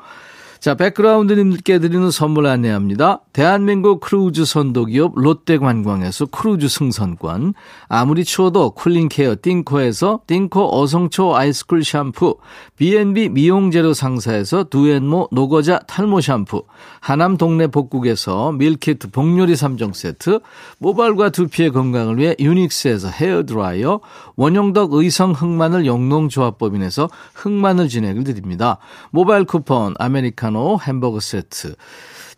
자, 0.61 0.75
백그라운드님들께 0.75 1.79
드리는 1.79 2.11
선물 2.11 2.47
안내합니다. 2.47 3.21
대한민국 3.33 4.00
크루즈 4.00 4.45
선도기업 4.45 5.12
롯데관광에서 5.15 6.27
크루즈 6.27 6.69
승선권, 6.69 7.55
아무리 7.87 8.25
추워도 8.25 8.73
cooling 8.73 9.13
care 9.13 9.37
띵코에서 9.41 10.23
띵코 10.27 10.77
어성초 10.77 11.37
아이스쿨 11.37 11.85
샴푸, 11.85 12.38
B&B 12.77 13.29
미용재료 13.29 13.95
상사에서 13.95 14.65
두앤모 14.65 15.29
노거자 15.31 15.79
탈모 15.87 16.21
샴푸, 16.21 16.65
하남 16.99 17.37
동네 17.37 17.69
복국에서 17.69 18.50
밀키트 18.50 19.11
복요리 19.12 19.53
3종 19.53 19.95
세트, 19.95 20.41
모발과 20.79 21.31
두피의 21.31 21.71
건강을 21.71 22.19
위해 22.19 22.35
유닉스에서 22.41 23.11
헤어드라이어, 23.11 24.00
원용덕 24.35 24.95
의성 24.95 25.31
흑마늘 25.33 25.87
영농조합법인에서 25.87 27.09
흑마늘 27.35 27.88
진액을 27.88 28.25
드립니다. 28.25 28.79
모바일 29.11 29.45
쿠폰, 29.45 29.95
아메리카노, 29.99 30.79
햄버거 30.81 31.21
세트, 31.21 31.75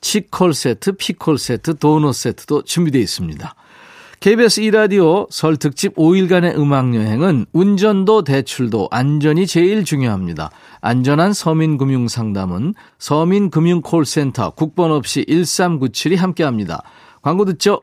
치콜 0.01 0.55
세트, 0.55 0.93
피콜 0.93 1.39
세트, 1.39 1.79
도넛 1.79 2.15
세트도 2.15 2.63
준비되어 2.63 3.01
있습니다. 3.01 3.55
KBS 4.21 4.61
2라디오 4.61 5.27
설 5.31 5.57
특집 5.57 5.95
5일간의 5.97 6.59
음악여행은 6.59 7.47
운전도 7.55 8.25
대출도 8.25 8.89
안전이 8.91 9.47
제일 9.47 9.83
중요합니다. 9.83 10.51
안전한 10.83 11.33
서민금융 11.33 12.07
상담은 12.07 12.75
서민금융콜센터 12.99 14.51
국번 14.51 14.91
없이 14.91 15.25
1397이 15.27 16.17
함께합니다. 16.17 16.83
광고 17.23 17.47
듣죠? 17.47 17.83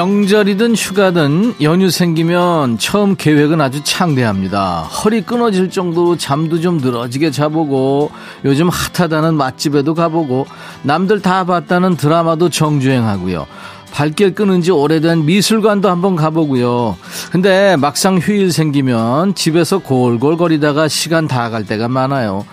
명절이든 0.00 0.74
휴가든 0.74 1.54
연휴 1.62 1.88
생기면 1.88 2.76
처음 2.76 3.16
계획은 3.16 3.62
아주 3.62 3.82
창대합니다. 3.82 4.82
허리 4.82 5.22
끊어질 5.22 5.70
정도로 5.70 6.18
잠도 6.18 6.60
좀 6.60 6.76
늘어지게 6.76 7.30
자보고 7.30 8.10
요즘 8.44 8.68
핫하다는 8.68 9.36
맛집에도 9.36 9.94
가보고 9.94 10.46
남들 10.82 11.22
다 11.22 11.44
봤다는 11.44 11.96
드라마도 11.96 12.50
정주행하고요. 12.50 13.46
발길 13.90 14.34
끊은 14.34 14.60
지 14.60 14.70
오래된 14.70 15.24
미술관도 15.24 15.88
한번 15.88 16.14
가보고요. 16.14 16.98
근데 17.32 17.76
막상 17.76 18.18
휴일 18.18 18.52
생기면 18.52 19.34
집에서 19.34 19.78
골골거리다가 19.78 20.88
시간 20.88 21.26
다 21.26 21.48
갈 21.48 21.64
때가 21.64 21.88
많아요. 21.88 22.44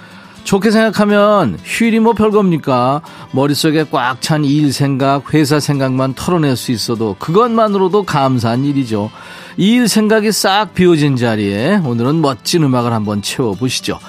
좋게 0.43 0.71
생각하면 0.71 1.57
휴일이 1.63 1.99
뭐 1.99 2.13
별겁니까? 2.13 3.01
머릿속에 3.31 3.85
꽉 3.89 4.21
찬 4.21 4.43
일 4.43 4.73
생각, 4.73 5.33
회사 5.33 5.59
생각만 5.59 6.13
털어낼 6.15 6.55
수 6.57 6.71
있어도 6.71 7.15
그것만으로도 7.19 8.03
감사한 8.03 8.65
일이죠. 8.65 9.09
이 9.57 9.75
일 9.75 9.87
생각이 9.87 10.31
싹 10.31 10.73
비워진 10.73 11.15
자리에 11.15 11.81
오늘은 11.85 12.21
멋진 12.21 12.63
음악을 12.63 12.91
한번 12.91 13.21
채워보시죠. 13.21 13.99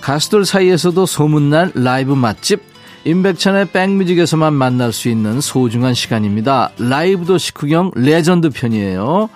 가수들 0.00 0.44
사이에서도 0.44 1.06
소문난 1.06 1.72
라이브 1.74 2.12
맛집, 2.12 2.62
임백천의 3.04 3.70
백뮤직에서만 3.70 4.52
만날 4.52 4.92
수 4.92 5.08
있는 5.08 5.40
소중한 5.40 5.94
시간입니다. 5.94 6.70
라이브도 6.78 7.24
식후경 7.24 7.90
레전드 7.94 8.50
편이에요. 8.50 9.30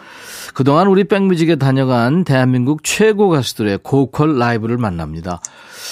그동안 0.54 0.86
우리 0.86 1.04
백뮤직에 1.04 1.56
다녀간 1.56 2.24
대한민국 2.24 2.84
최고 2.84 3.28
가수들의 3.28 3.78
고퀄 3.82 4.26
라이브를 4.26 4.76
만납니다. 4.76 5.40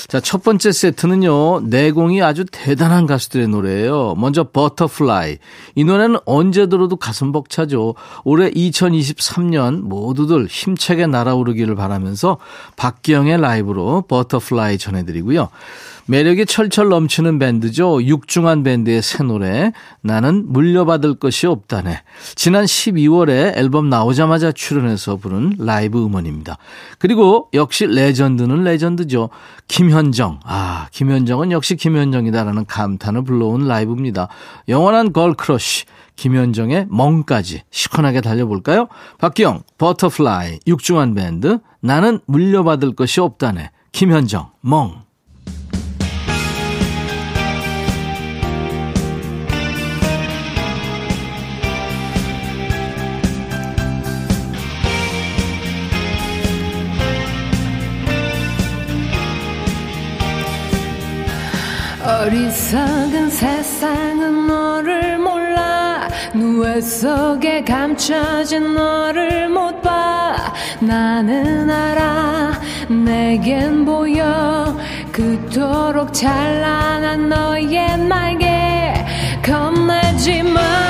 자, 0.09 0.21
첫 0.21 0.43
번째 0.43 0.73
세트는요, 0.73 1.61
내공이 1.61 2.23
아주 2.23 2.45
대단한 2.51 3.07
가수들의 3.07 3.49
노래예요. 3.49 4.15
먼저 4.17 4.45
Butterfly. 4.45 5.39
이 5.75 5.85
노래는 5.85 6.19
언제 6.27 6.67
들어도 6.67 6.97
가슴 6.97 7.33
벅차죠. 7.33 7.95
올해 8.25 8.51
2023년 8.51 9.81
모두들 9.83 10.47
힘차게 10.47 11.07
날아오르기를 11.07 11.75
바라면서 11.75 12.39
박기영의 12.77 13.41
라이브로 13.41 14.03
Butterfly 14.09 14.79
전해드리고요. 14.79 15.49
매력이 16.11 16.45
철철 16.47 16.89
넘치는 16.89 17.39
밴드죠. 17.39 18.03
육중완 18.03 18.65
밴드의 18.65 19.01
새 19.01 19.23
노래 19.23 19.71
나는 20.01 20.45
물려받을 20.53 21.15
것이 21.15 21.47
없다네. 21.47 22.03
지난 22.35 22.65
12월에 22.65 23.57
앨범 23.57 23.89
나오자마자 23.89 24.51
출연해서 24.51 25.19
부른 25.19 25.53
라이브 25.59 26.05
음원입니다. 26.05 26.59
그리고 26.99 27.49
역시 27.55 27.87
레전드는 27.87 28.65
레전드죠. 28.65 29.31
김현정. 29.69 30.41
아, 30.43 30.89
김현정은 30.91 31.53
역시 31.53 31.77
김현정이다라는 31.77 32.67
감탄을 32.67 33.23
불러온 33.23 33.69
라이브입니다. 33.69 34.27
영원한 34.67 35.13
걸크러쉬. 35.13 35.85
김현정의 36.17 36.89
멍까지 36.91 37.63
시원하게 37.71 38.21
달려볼까요? 38.21 38.89
박기영, 39.19 39.63
Butterfly, 39.79 40.59
육중완 40.67 41.15
밴드, 41.15 41.61
나는 41.79 42.19
물려받을 42.27 42.97
것이 42.97 43.21
없다네. 43.21 43.71
김현정, 43.93 44.51
멍. 44.61 45.10
어리석은 62.21 63.31
세상은 63.31 64.47
너를 64.47 65.19
몰라. 65.19 66.07
누에 66.35 66.79
속에 66.83 67.65
감춰진 67.65 68.75
너를 68.75 69.49
못 69.49 69.81
봐. 69.81 70.53
나는 70.81 71.71
알아. 71.71 72.61
내겐 72.91 73.87
보여. 73.87 74.77
그토록 75.11 76.13
찬란한 76.13 77.31
너의 77.31 77.97
날개 77.97 78.95
겁내지 79.43 80.43
마 80.43 80.90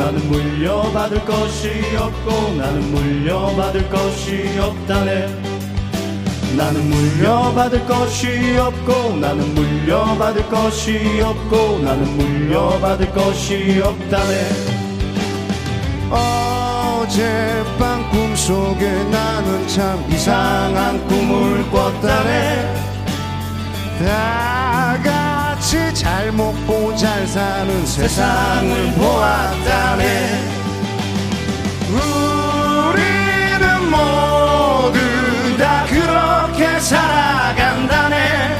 나는 0.00 0.26
물려받을 0.30 1.26
것이 1.26 1.68
없고 1.94 2.54
나는 2.56 2.80
물려받을 2.90 3.86
것이 3.90 4.58
없다네. 4.58 5.26
나는 6.56 6.88
물려받을 6.88 7.86
것이 7.86 8.56
없고 8.56 9.16
나는 9.16 9.54
물려받을 9.54 10.48
것이 10.48 11.20
없고 11.22 11.80
나는 11.80 12.16
물려받을 12.16 13.12
것이 13.12 13.82
없다네. 13.84 14.48
어젯밤 16.10 18.10
꿈속에 18.10 19.04
나는 19.04 19.68
참 19.68 20.02
이상한 20.10 21.06
꿈을 21.08 21.70
꿨다네. 21.70 22.74
같이 25.70 25.94
잘 25.94 26.32
먹고 26.32 26.96
잘 26.96 27.24
사는 27.28 27.86
세상을 27.86 28.92
보았다네. 28.94 30.48
우리는 31.88 33.88
모두 33.88 34.98
다 35.56 35.86
그렇게 35.86 36.80
살아간다네. 36.80 38.59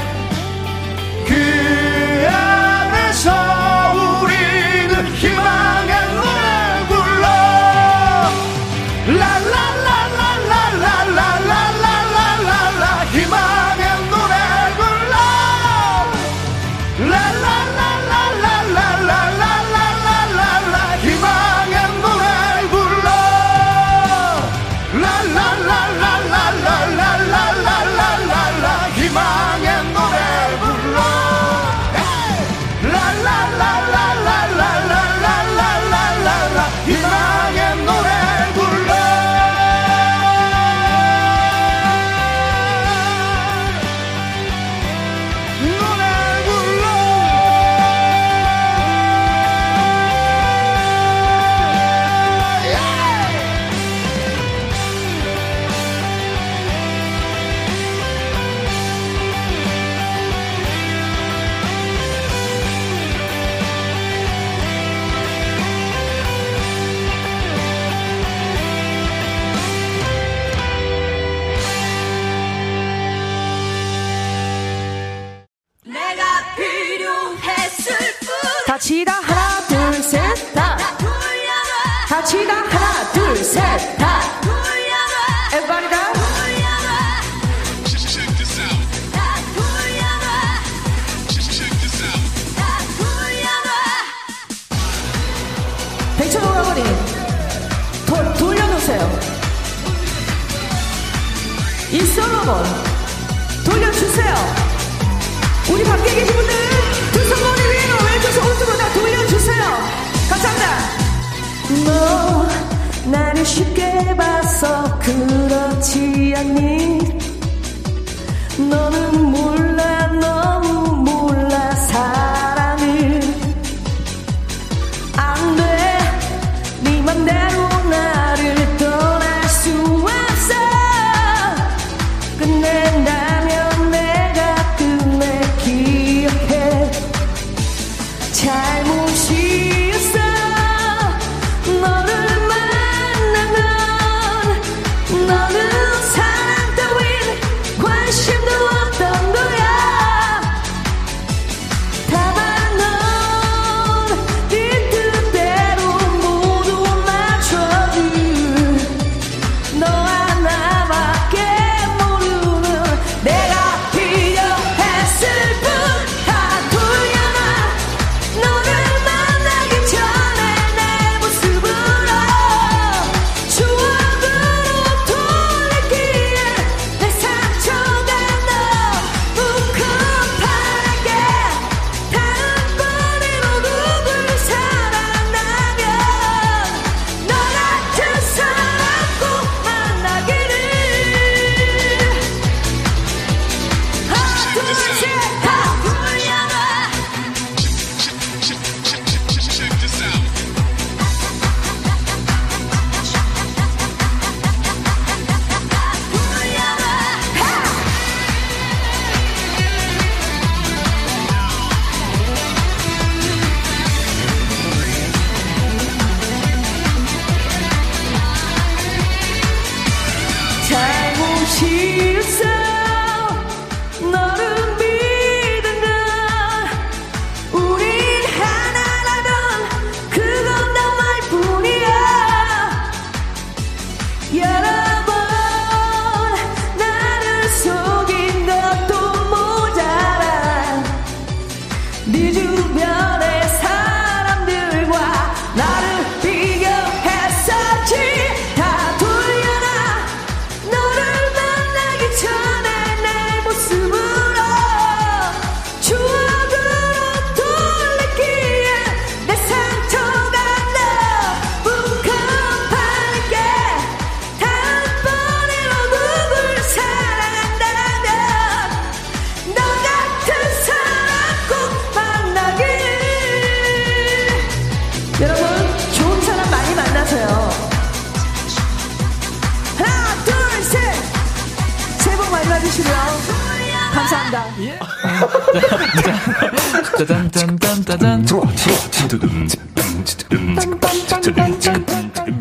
짜잔짠짠짜잔. 286.97 288.25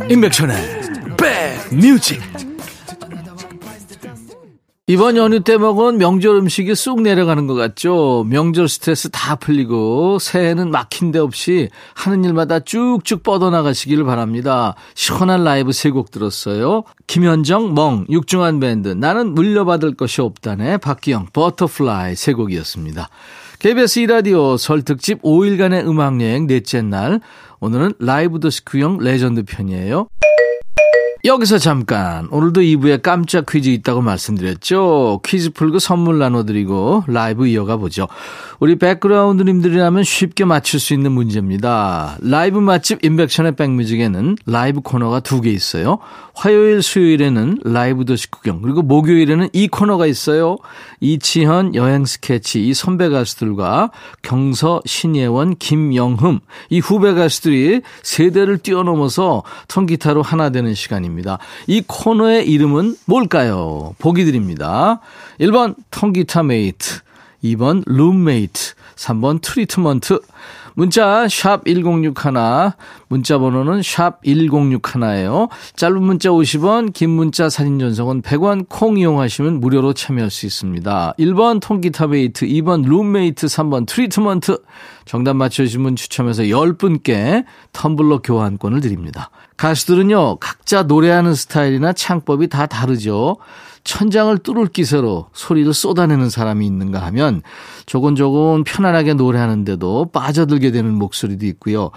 임백천의 0.09 0.57
백뮤직 1.17 2.21
이번 4.87 5.17
연휴 5.17 5.39
때 5.39 5.57
먹은 5.57 5.99
명절 5.99 6.35
음식이 6.35 6.75
쑥 6.75 7.03
내려가는 7.03 7.47
것 7.47 7.55
같죠? 7.55 8.27
명절 8.29 8.69
스트레스 8.69 9.09
다 9.09 9.37
풀리고 9.37 10.19
새해는 10.19 10.73
막힌 10.73 11.13
데 11.13 11.21
없이 11.21 11.69
하는 11.95 12.25
일마다 12.25 12.59
쭉쭉 12.59 13.23
뻗어나가시기를 13.23 14.05
바랍니다. 14.05 14.75
시원한 14.97 15.45
라이브 15.45 15.71
세 15.71 15.91
곡 15.91 16.11
들었어요. 16.11 16.83
김현정, 17.07 17.73
멍, 17.75 18.05
육중완 18.11 18.59
밴드, 18.59 18.89
나는 18.89 19.33
물려받을 19.33 19.95
것이 19.95 20.23
없다네, 20.23 20.79
박기영, 20.79 21.29
Butterfly 21.33 22.17
세 22.17 22.33
곡이었습니다. 22.33 23.09
KBS 23.61 24.01
2라디오 24.01 24.57
설 24.57 24.81
특집 24.81 25.21
5일간의 25.21 25.87
음악여행 25.87 26.47
넷째 26.47 26.81
날. 26.81 27.21
오늘은 27.61 27.93
라이브도 27.99 28.41
식후경 28.41 29.01
레전드 29.01 29.43
편이에요. 29.43 30.09
여기서 31.23 31.59
잠깐 31.59 32.29
오늘도 32.31 32.63
2부에 32.63 33.03
깜짝 33.03 33.45
퀴즈 33.45 33.69
있다고 33.69 34.01
말씀드렸죠. 34.01 35.21
퀴즈 35.23 35.51
풀고 35.51 35.79
선물 35.79 36.19
나눠드리고 36.19 37.05
라이브 37.09 37.47
이어가 37.47 37.77
보죠. 37.77 38.09
우리 38.59 38.77
백그라운드님들이라면 38.77 40.03
쉽게 40.03 40.47
맞출 40.47 40.81
수 40.81 40.95
있는 40.95 41.13
문제입니다. 41.13 42.17
라이브 42.21 42.59
맛집 42.59 43.05
임백천의 43.05 43.57
백뮤직에는 43.57 44.37
라이브 44.47 44.81
코너가 44.81 45.21
두 45.21 45.41
개 45.41 45.51
있어요. 45.51 45.99
화요일 46.35 46.83
수요일에는 46.83 47.61
라이브도 47.65 48.05
식후경 48.05 48.61
그리고 48.61 48.83
목요일에는 48.83 49.49
이 49.55 49.69
코너가 49.69 50.07
있어요. 50.07 50.57
이치현 51.01 51.75
여행 51.75 52.05
스케치 52.05 52.67
이 52.67 52.75
선배 52.75 53.09
가수들과 53.09 53.91
경서 54.23 54.83
신예원 54.85 55.57
김영흠 55.57 56.41
이 56.71 56.79
후배 56.79 57.13
가수들이 57.15 57.83
세대를 58.03 58.59
뛰어넘어서 58.59 59.43
통기타로 59.69 60.23
하나 60.23 60.51
되는 60.51 60.75
시간입니다. 60.75 61.10
이 61.67 61.83
코너의 61.87 62.49
이름은 62.49 62.97
뭘까요? 63.07 63.95
보기 63.99 64.25
드립니다. 64.25 65.01
1번 65.41 65.75
통기타 65.91 66.43
메이트 66.45 67.01
2번 67.45 67.83
룸메이트 67.87 68.75
3번 68.97 69.41
트리트먼트 69.41 70.21
문자 70.75 71.27
샵 71.29 71.65
1061, 71.65 72.73
문자 73.09 73.39
번호는 73.39 73.83
샵 73.83 74.23
1061예요. 74.23 75.49
짧은 75.77 76.03
문자 76.03 76.31
50원, 76.31 76.93
긴 76.93 77.11
문자 77.11 77.49
사진 77.49 77.79
전송은 77.79 78.23
100원, 78.23 78.67
콩 78.69 78.99
이용하시면 78.99 79.61
무료로 79.61 79.93
참여할 79.95 80.31
수 80.31 80.47
있습니다. 80.47 81.15
1번 81.19 81.61
통기타 81.61 82.09
메이트, 82.09 82.47
2번 82.47 82.87
룸메이트, 82.87 83.47
3번 83.47 83.87
트리트먼트. 83.87 84.59
정답 85.05 85.35
맞춰주신 85.35 85.83
분 85.83 85.97
추첨해서 85.97 86.45
10분께 86.45 87.45
텀블러 87.73 88.23
교환권을 88.23 88.81
드립니다. 88.81 89.31
가수들은요, 89.57 90.37
각자 90.37 90.85
노래하는 90.85 91.35
스타일이나 91.35 91.93
창법이 91.93 92.49
다 92.49 92.67
다르죠. 92.67 93.37
천장을 93.85 94.37
뚫을 94.39 94.67
기세로 94.67 95.27
소리를 95.33 95.73
쏟아내는 95.73 96.31
사람이 96.31 96.67
있는가 96.67 97.01
하면 97.07 97.43
조곤조곤 97.87 98.65
편안하게 98.65 99.15
노래하는데도 99.15 100.11
빠져들게 100.13 100.71
되는 100.71 100.95
목소리도 100.95 101.47
있고요. 101.47 101.91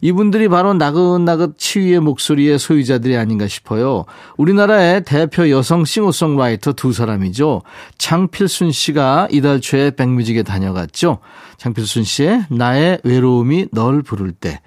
이분들이 0.00 0.48
바로 0.48 0.74
나긋나긋 0.74 1.58
치유의 1.58 2.00
목소리의 2.00 2.58
소유자들이 2.58 3.16
아닌가 3.16 3.48
싶어요. 3.48 4.04
우리나라의 4.36 5.04
대표 5.04 5.50
여성 5.50 5.84
싱어송라이터 5.84 6.74
두 6.74 6.92
사람이죠. 6.92 7.62
장필순 7.98 8.70
씨가 8.72 9.28
이달 9.30 9.60
초에 9.60 9.90
백뮤직에 9.90 10.42
다녀갔죠. 10.42 11.18
장필순 11.56 12.04
씨의 12.04 12.46
나의 12.50 13.00
외로움이 13.04 13.66
널 13.72 14.02
부를 14.02 14.32
때. 14.32 14.60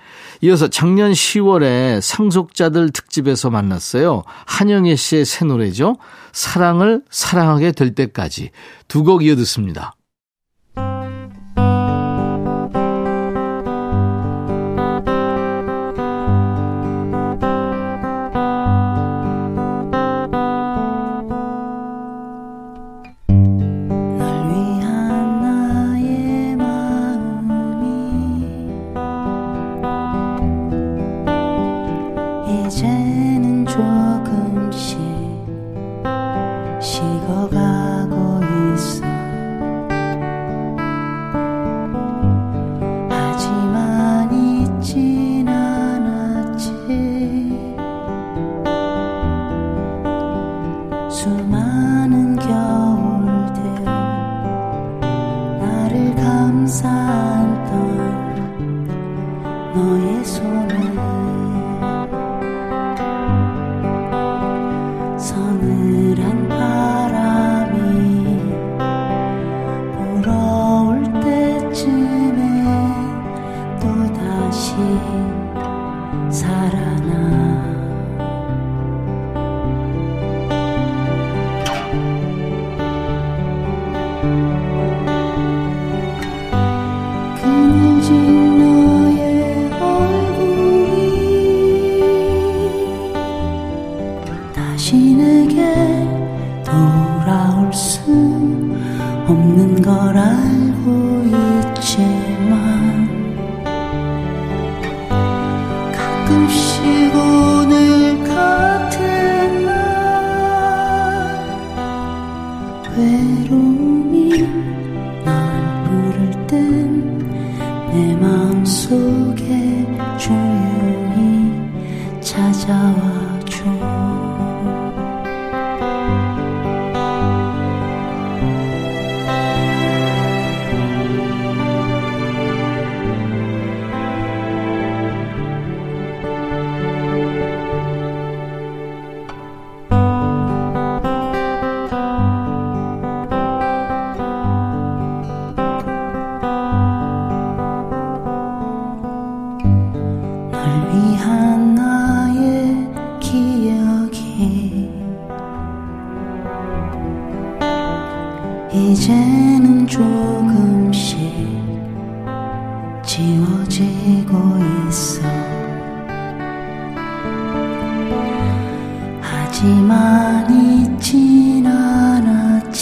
이어서 0.43 0.67
작년 0.67 1.13
10월에 1.13 2.01
상속자들 2.01 2.89
특집에서 2.91 3.49
만났어요. 3.49 4.23
한영애 4.45 4.97
씨의 4.97 5.23
새 5.23 5.45
노래죠. 5.45 5.95
사랑을 6.33 7.01
사랑하게 7.09 7.71
될 7.71 7.95
때까지 7.95 8.51
두 8.89 9.03
곡 9.05 9.23
이어 9.23 9.37
듣습니다. 9.37 9.95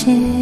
하 0.08 0.41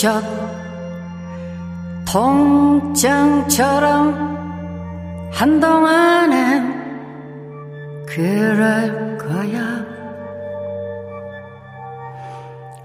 적 0.00 0.22
통장처럼 2.06 3.28
한동안은 5.30 6.80
그럴 8.06 9.18
거야. 9.18 9.84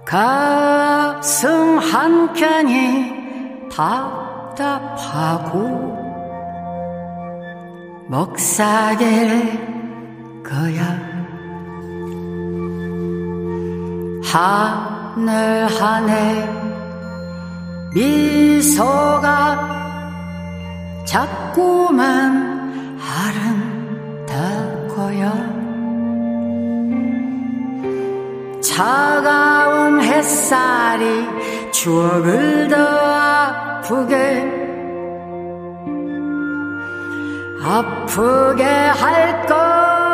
가슴 0.04 1.78
한켠이 1.80 3.70
답답하고 3.74 5.58
목사길 8.10 9.64
거야. 10.44 11.00
하늘 14.22 15.66
하늘 15.68 16.75
미소가 17.96 19.74
자꾸만 21.06 23.00
아름답고요 24.28 25.32
차가운 28.62 30.02
햇살이 30.02 31.26
추억을 31.72 32.68
더 32.68 32.76
아프게 32.76 34.66
아프게 37.64 38.64
할 38.64 39.46
것. 39.48 40.05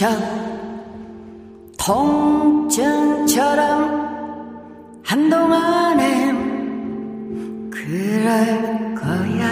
척 0.00 0.08
통증처럼 1.76 3.10
한동안엔 5.04 6.08
그럴 7.68 8.94
거야. 8.94 9.44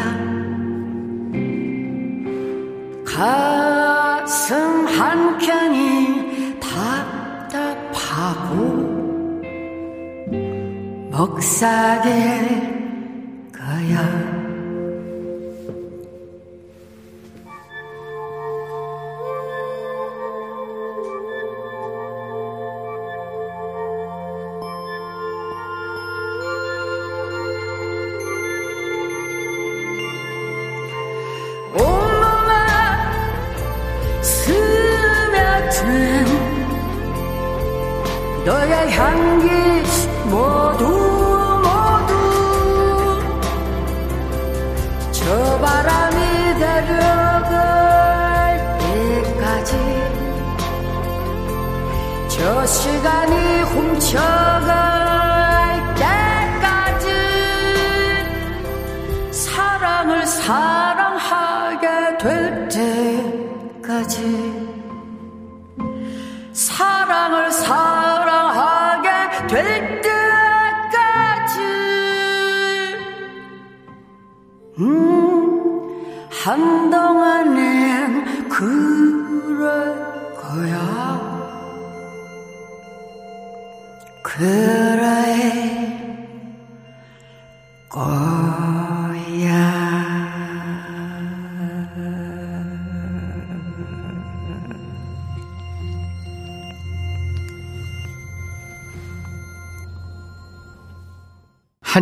가슴 3.05 4.87
한켠이 4.87 6.59
답답하고 6.61 8.55
목사길 11.11 12.09
거야. 13.53 14.38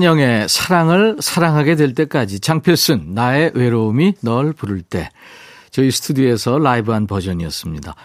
한영의 0.07 0.49
사랑을 0.49 1.17
사랑하게 1.19 1.75
될 1.75 1.93
때까지 1.93 2.39
장필순 2.39 3.15
나의 3.15 3.51
외로움이 3.55 4.15
널 4.21 4.53
부를 4.53 4.81
때 4.81 5.11
저희 5.73 5.91
스튜디오에서 5.91 6.61
라이브한 6.61 7.09
버전이었습니다. 7.09 7.97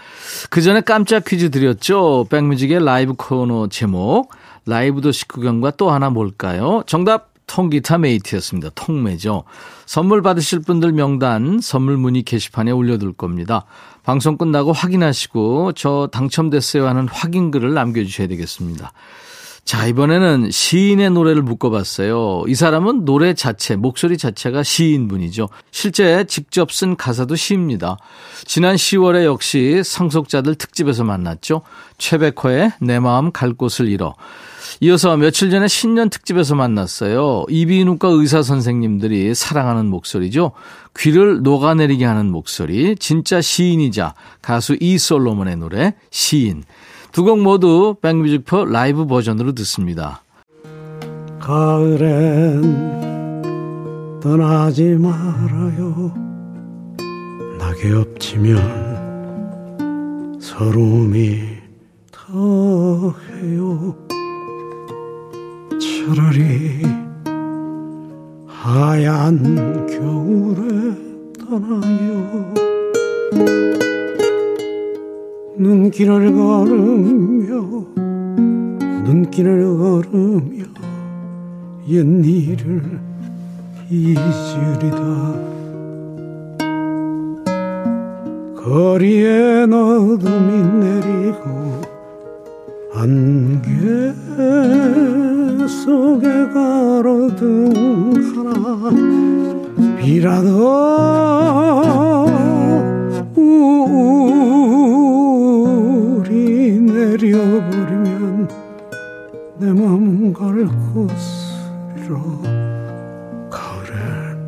그 0.49 0.62
전에 0.64 0.82
깜짝 0.82 1.24
퀴즈 1.24 1.52
드렸죠. 1.52 2.26
백뮤직의 2.32 2.84
라이브 2.84 3.14
코너 3.14 3.68
제목 3.68 4.32
라이브도 4.66 5.12
식구경과 5.12 5.72
또 5.78 5.91
하나 5.91 6.10
뭘까요? 6.10 6.82
정답 6.88 7.30
통기타 7.45 7.99
메이트였습니다. 7.99 8.72
통매죠. 8.74 9.43
선물 9.86 10.24
받으실 10.24 10.60
분들 10.60 10.93
명단 10.93 11.60
선물 11.62 11.97
문의 11.97 12.24
게시판에 12.24 12.72
올려둘 12.72 13.14
겁니다. 13.14 13.66
방송 14.02 14.38
끝나고 14.38 14.74
확인하시고 14.74 15.74
저 15.74 16.10
당첨됐어요 16.12 16.88
하는 16.88 17.08
확인글을 17.08 17.76
남겨주셔야 17.76 18.28
되겠습니다. 18.28 18.91
자, 19.64 19.86
이번에는 19.86 20.49
시인의 20.51 21.12
노래를 21.12 21.43
묶어봤어요. 21.43 22.43
이 22.47 22.55
사람은 22.55 23.05
노래 23.05 23.34
자체, 23.34 23.76
목소리 23.76 24.18
자체가 24.18 24.64
시인분이죠. 24.64 25.49
실제 25.72 26.26
직접 26.26 26.72
쓴 26.72 26.95
가사도 26.95 27.36
시입니다. 27.36 27.97
지난 28.45 28.76
10월에 28.76 29.24
역시 29.24 29.82
상속자들 29.86 30.55
특집에서 30.55 31.03
만났죠. 31.03 31.62
최백호의 31.99 32.74
내 32.82 32.99
마음 32.99 33.32
갈 33.32 33.53
곳을 33.53 33.88
잃어. 33.88 34.16
이어서 34.80 35.16
며칠 35.16 35.51
전에 35.51 35.68
신년 35.68 36.09
특집에서 36.09 36.55
만났어요. 36.55 37.45
이비인후과 37.49 38.09
의사 38.09 38.41
선생님들이 38.41 39.36
사랑하는 39.36 39.86
목소리죠. 39.88 40.53
귀를 40.97 41.43
녹아내리게 41.43 42.03
하는 42.03 42.32
목소리. 42.32 42.95
진짜 42.95 43.41
시인이자 43.41 44.16
가수 44.41 44.76
이솔로몬의 44.80 45.57
노래 45.57 45.93
시인. 46.09 46.64
두 47.12 47.24
곡 47.24 47.39
모두 47.41 47.95
백뮤직퍼 48.01 48.66
라이브 48.66 49.05
버전으로 49.05 49.51
듣습니다. 49.53 50.22
가을엔 51.39 52.99
떠나지 54.22 54.95
말아요. 54.95 56.14
낙엽 57.57 58.20
지면 58.20 58.59
서름이 60.39 61.39
더해요. 62.12 63.95
차라리 65.80 66.82
하얀 68.47 69.88
겨울에 69.88 70.95
떠나요 71.39 72.53
눈길을 75.58 76.34
걸으며 76.34 77.86
눈길을 79.06 79.78
걸으며 79.78 80.64
옛일을 81.88 82.99
잊으리다. 83.89 85.52
거리에 88.56 89.64
어둠이 89.64 90.64
내리고 90.80 91.82
안개 92.93 94.14
속에 95.68 96.28
가로등 96.54 98.14
하나 98.36 98.89
비라도 99.97 100.47
우울이 103.36 105.11
내려버리면 107.02 108.47
내 109.58 109.74
마음 109.74 110.32
갈 110.32 110.68
곳으로 110.93 112.22
가을엔 113.49 114.45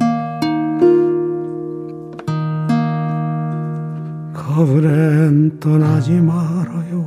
가을엔 4.34 5.60
떠나지 5.60 6.12
말아요. 6.22 7.04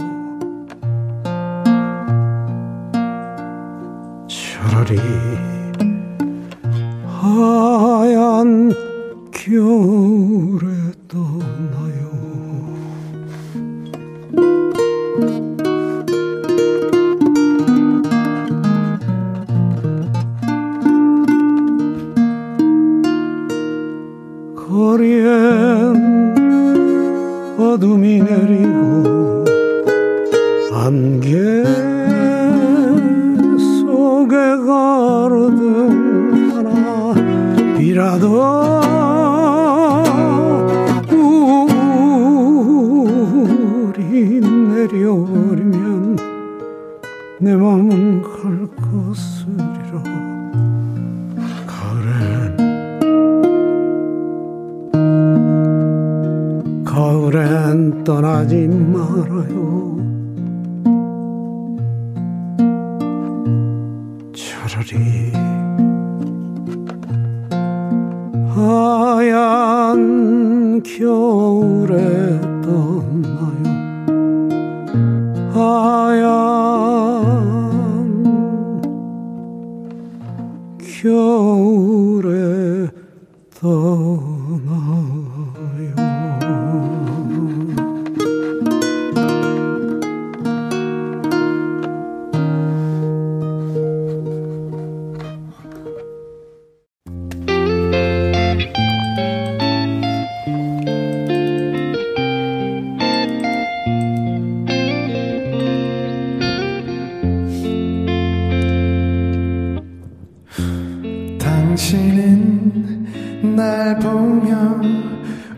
차라리 4.29 5.56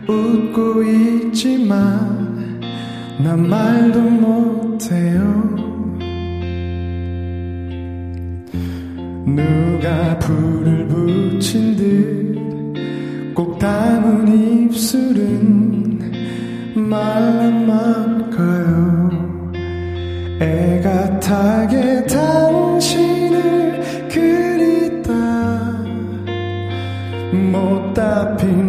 웃고 0.09 0.83
있지만 0.83 2.61
난 3.23 3.49
말도 3.49 4.01
못해요. 4.01 5.57
누가 9.27 10.19
불을 10.19 10.89
붙인 10.89 11.77
듯 11.77 12.19
꼭 13.39 13.57
담은 13.57 14.27
입술은 14.67 16.11
말랑말까요. 16.75 18.01
애가 20.41 21.21
타게 21.21 22.05
당신을 22.07 23.81
그리다 24.09 25.13
못다 27.53 28.37
핀 28.39 28.68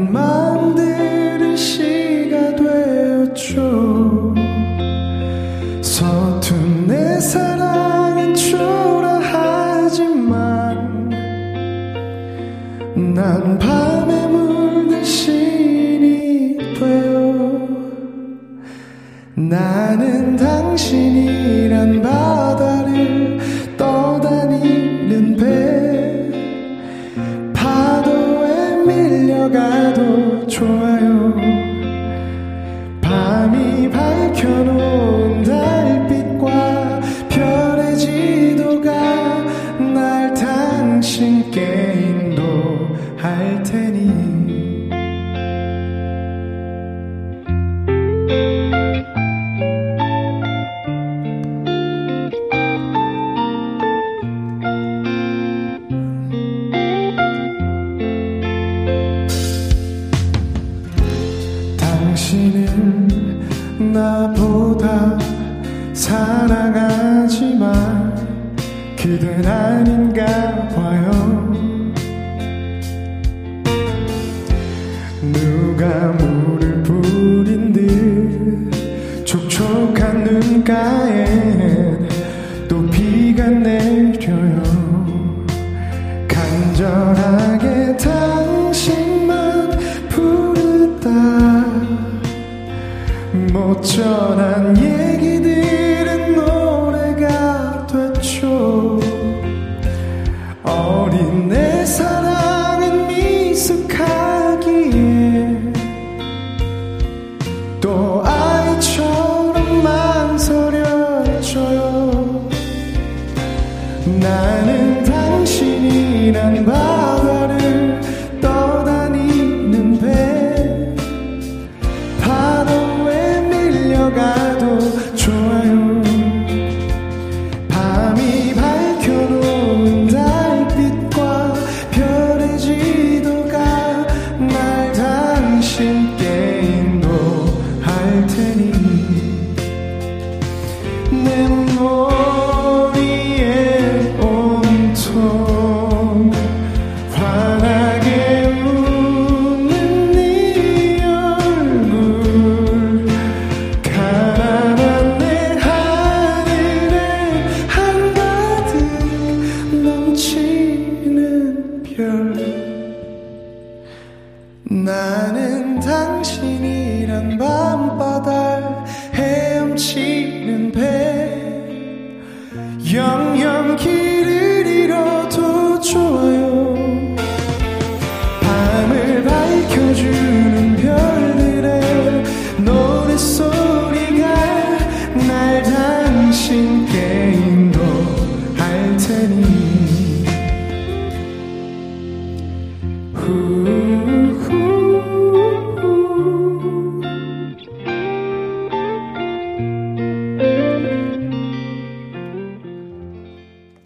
못 93.79 93.81
전한 93.83 94.68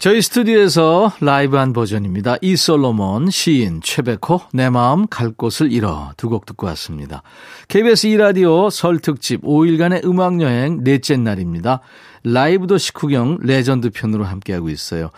저희 0.04 0.20
스튜디오에서 0.20 1.14
라이브한 1.22 1.72
버전입니다. 1.72 2.36
이솔로몬, 2.42 3.30
시인, 3.30 3.80
최백호, 3.82 4.42
내 4.52 4.68
마음 4.68 5.06
갈 5.06 5.30
곳을 5.30 5.72
잃어 5.72 6.12
두 6.18 6.28
곡 6.28 6.44
듣고 6.44 6.66
왔습니다. 6.66 7.22
KBS 7.68 8.08
2라디오 8.08 8.68
설 8.68 8.98
특집 8.98 9.40
5일간의 9.40 10.04
음악여행 10.04 10.84
넷째 10.84 11.16
날입니다. 11.16 11.80
라이브도 12.22 12.66
식후경 12.66 13.38
레전드 13.40 13.88
편으로 13.88 14.24
함께하고 14.24 14.68
있어요. 14.68 15.08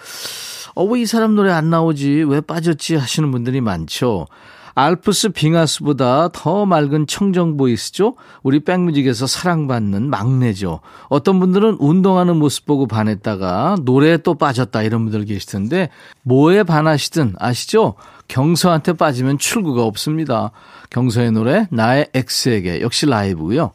어, 0.77 0.85
왜 0.85 1.01
이 1.01 1.07
사람 1.07 1.35
노래 1.35 1.51
안 1.51 1.69
나오지? 1.69 2.23
왜 2.29 2.41
빠졌지? 2.41 2.95
하시는 2.95 3.29
분들이 3.33 3.61
많죠. 3.61 4.29
알프스 4.77 5.31
빙하수보다 5.31 6.29
더 6.35 6.67
맑은 6.67 7.07
청정 7.07 7.57
보이스죠? 7.57 8.15
우리 8.43 8.61
백뮤직에서 8.61 9.27
사랑받는 9.27 10.11
막내죠. 10.11 10.81
어떤 11.09 11.41
분들은 11.41 11.79
운동하는 11.81 12.37
모습 12.37 12.67
보고 12.67 12.87
반했다가 12.87 13.77
노래에 13.83 14.19
또 14.19 14.35
빠졌다 14.35 14.83
이런 14.83 15.05
분들 15.05 15.25
계시던데 15.25 15.89
뭐에 16.23 16.63
반하시든 16.63 17.37
아시죠? 17.39 17.95
경서한테 18.29 18.93
빠지면 18.95 19.39
출구가 19.39 19.85
없습니다. 19.85 20.51
경서의 20.91 21.33
노래 21.33 21.67
나의 21.71 22.09
X에게 22.15 22.81
역시 22.81 23.07
라이브고요. 23.07 23.73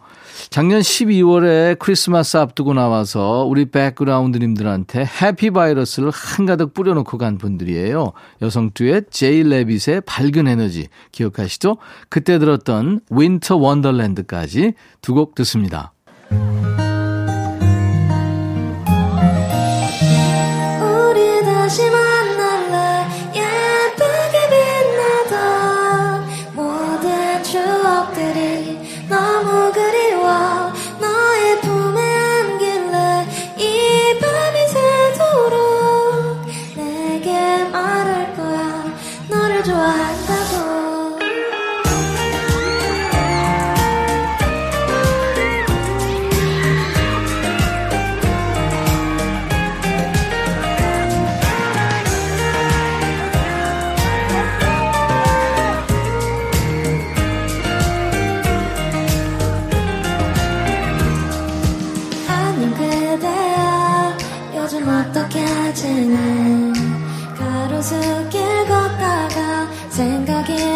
작년 0.49 0.79
12월에 0.81 1.77
크리스마스 1.77 2.37
앞두고 2.37 2.73
나와서 2.73 3.45
우리 3.47 3.65
백그라운드님들한테 3.69 5.05
해피 5.21 5.51
바이러스를 5.51 6.09
한가득 6.13 6.73
뿌려놓고 6.73 7.17
간 7.17 7.37
분들이에요. 7.37 8.13
여성 8.41 8.71
듀엣 8.73 9.11
제이 9.11 9.43
레빗의 9.43 10.01
밝은 10.05 10.47
에너지 10.47 10.87
기억하시죠? 11.11 11.77
그때 12.09 12.39
들었던 12.39 13.01
Winter 13.09 13.57
Wonderland까지 13.57 14.73
두 15.01 15.13
곡 15.13 15.35
듣습니다. 15.35 15.91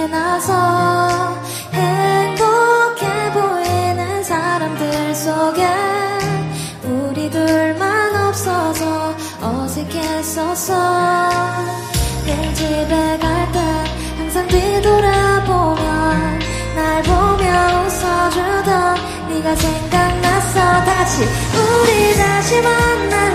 나서 0.07 1.35
행복해 1.73 3.31
보이는 3.33 4.23
사람들 4.23 5.15
속에 5.15 5.65
우리 6.83 7.29
둘만 7.29 8.15
없어서 8.27 9.13
어색했었어. 9.41 10.73
내 12.25 12.53
집에 12.53 13.17
갈 13.19 13.51
때 13.51 13.59
항상 14.17 14.47
뒤돌아보면 14.47 16.39
날 16.75 17.03
보며 17.03 17.85
웃어주던 17.85 18.95
네가 19.29 19.55
생각났어. 19.55 20.59
다시 20.85 21.23
우리 21.23 22.15
다시 22.17 22.61
만날 22.61 23.34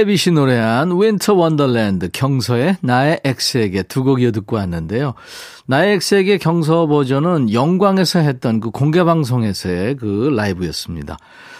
제이 0.00 0.10
레빗이 0.10 0.30
노래한 0.30 0.98
Winter 0.98 1.34
Wonderland 1.34 2.08
경서의 2.12 2.76
나의 2.80 3.20
X에게 3.24 3.82
두 3.82 4.02
곡 4.02 4.22
이어 4.22 4.32
듣고 4.32 4.56
왔는데요. 4.56 5.12
나의 5.66 5.96
X에게 5.96 6.38
경서 6.38 6.86
버전은 6.86 7.52
영광에서 7.52 8.20
했던 8.20 8.60
그 8.60 8.70
공개 8.70 9.04
방송에서의 9.04 9.96
그 9.96 10.32
라이브였습니다. 10.34 11.18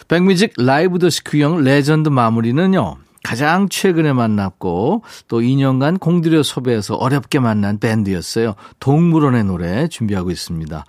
백뮤직 0.09 0.55
라이브도 0.57 0.99
식후경 0.99 1.63
레전드 1.65 2.09
마무리는요. 2.09 2.97
가장 3.23 3.69
최근에 3.69 4.15
만났고 4.15 5.03
또 5.29 5.41
2년간 5.41 6.01
공들여 6.01 6.43
섭외해서 6.43 6.95
어렵게 6.95 7.39
만난 7.39 7.79
밴드였어요. 7.79 8.55
동물원의 8.81 9.45
노래 9.45 9.89
준비하고 9.89 10.31
있습니다. 10.31 10.85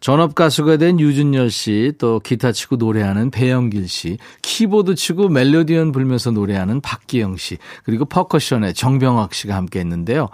전업 0.00 0.34
가수가 0.34 0.76
된 0.76 1.00
유준열 1.00 1.50
씨, 1.50 1.92
또 1.98 2.20
기타 2.20 2.52
치고 2.52 2.76
노래하는 2.76 3.30
배영길 3.30 3.88
씨, 3.88 4.18
키보드 4.42 4.94
치고 4.94 5.30
멜로디언 5.30 5.92
불면서 5.92 6.30
노래하는 6.32 6.80
박기영 6.82 7.36
씨, 7.38 7.56
그리고 7.84 8.04
퍼커션의 8.04 8.74
정병학 8.74 9.32
씨가 9.32 9.54
함께 9.54 9.80
했는데요. 9.80 10.28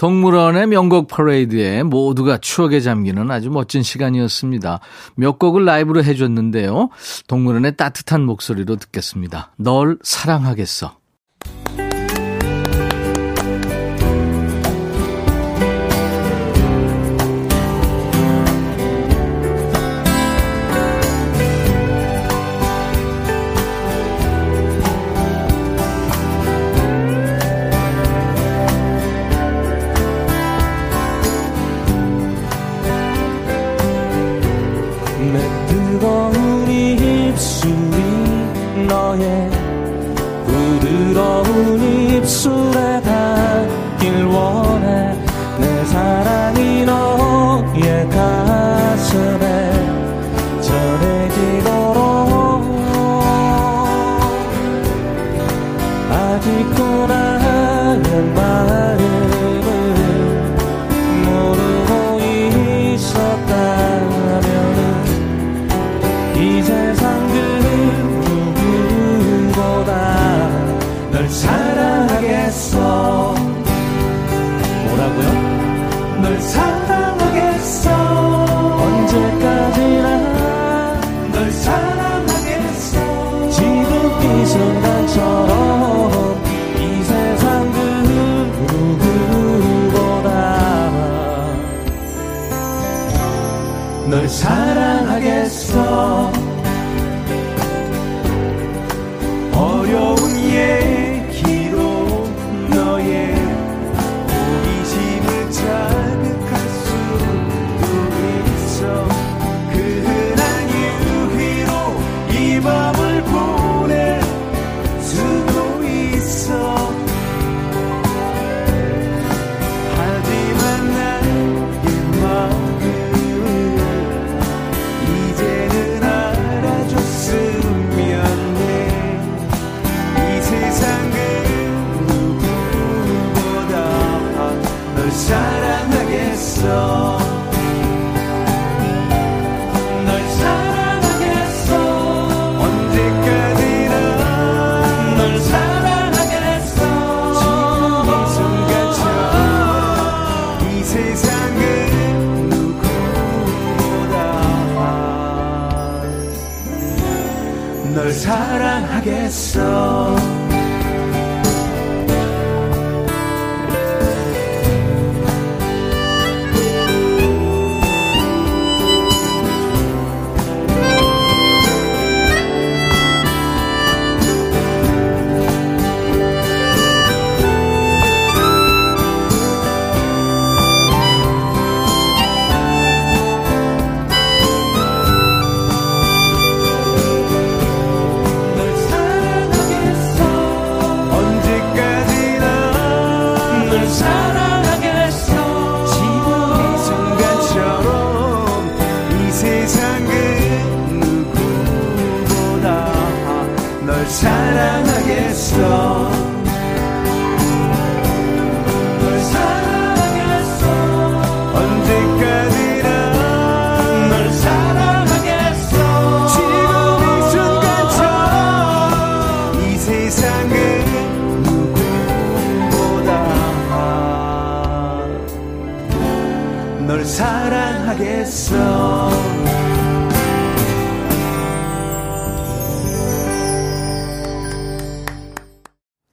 동물원의 0.00 0.68
명곡 0.68 1.08
퍼레이드에 1.08 1.82
모두가 1.82 2.38
추억에 2.38 2.80
잠기는 2.80 3.28
아주 3.30 3.50
멋진 3.50 3.82
시간이었습니다. 3.82 4.80
몇 5.16 5.38
곡을 5.38 5.64
라이브로 5.64 6.04
해줬는데요. 6.04 6.90
동물원의 7.26 7.76
따뜻한 7.76 8.22
목소리로 8.22 8.76
듣겠습니다. 8.76 9.52
널 9.56 9.98
사랑하겠어. 10.02 10.91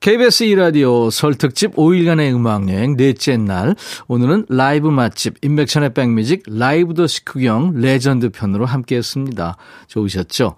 KBS 0.10 0.46
2라디오 0.46 1.12
설 1.12 1.36
특집 1.36 1.76
5일간의 1.76 2.34
음악여행 2.34 2.98
넷째 2.98 3.38
날. 3.38 3.76
오늘은 4.08 4.48
라이브 4.50 4.88
맛집 4.88 5.36
임백천의 5.44 5.94
백뮤직 5.94 6.42
라이브도 6.48 7.06
식후경 7.06 7.74
레전드 7.76 8.30
편으로 8.32 8.66
함께 8.66 8.96
했습니다. 8.96 9.56
좋으셨죠? 9.86 10.56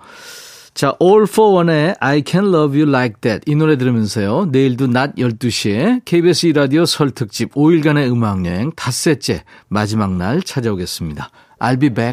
자, 0.74 0.96
All 1.02 1.24
for 1.28 1.54
One의 1.56 1.96
I 2.00 2.24
Can 2.26 2.46
Love 2.46 2.80
You 2.80 2.90
Like 2.90 3.16
That 3.20 3.52
이 3.52 3.56
노래 3.58 3.78
들으면서요. 3.78 4.46
내일도 4.54 4.88
낮 4.88 5.16
12시에 5.16 6.06
KBS 6.06 6.48
2라디오 6.54 6.86
설 6.86 7.12
특집 7.12 7.52
5일간의 7.52 8.10
음악여행 8.10 8.72
닷새째 8.78 9.44
마지막 9.68 10.16
날 10.16 10.42
찾아오겠습니다. 10.42 11.30
I'll 11.60 11.78
be 11.78 11.90
back. 11.90 12.10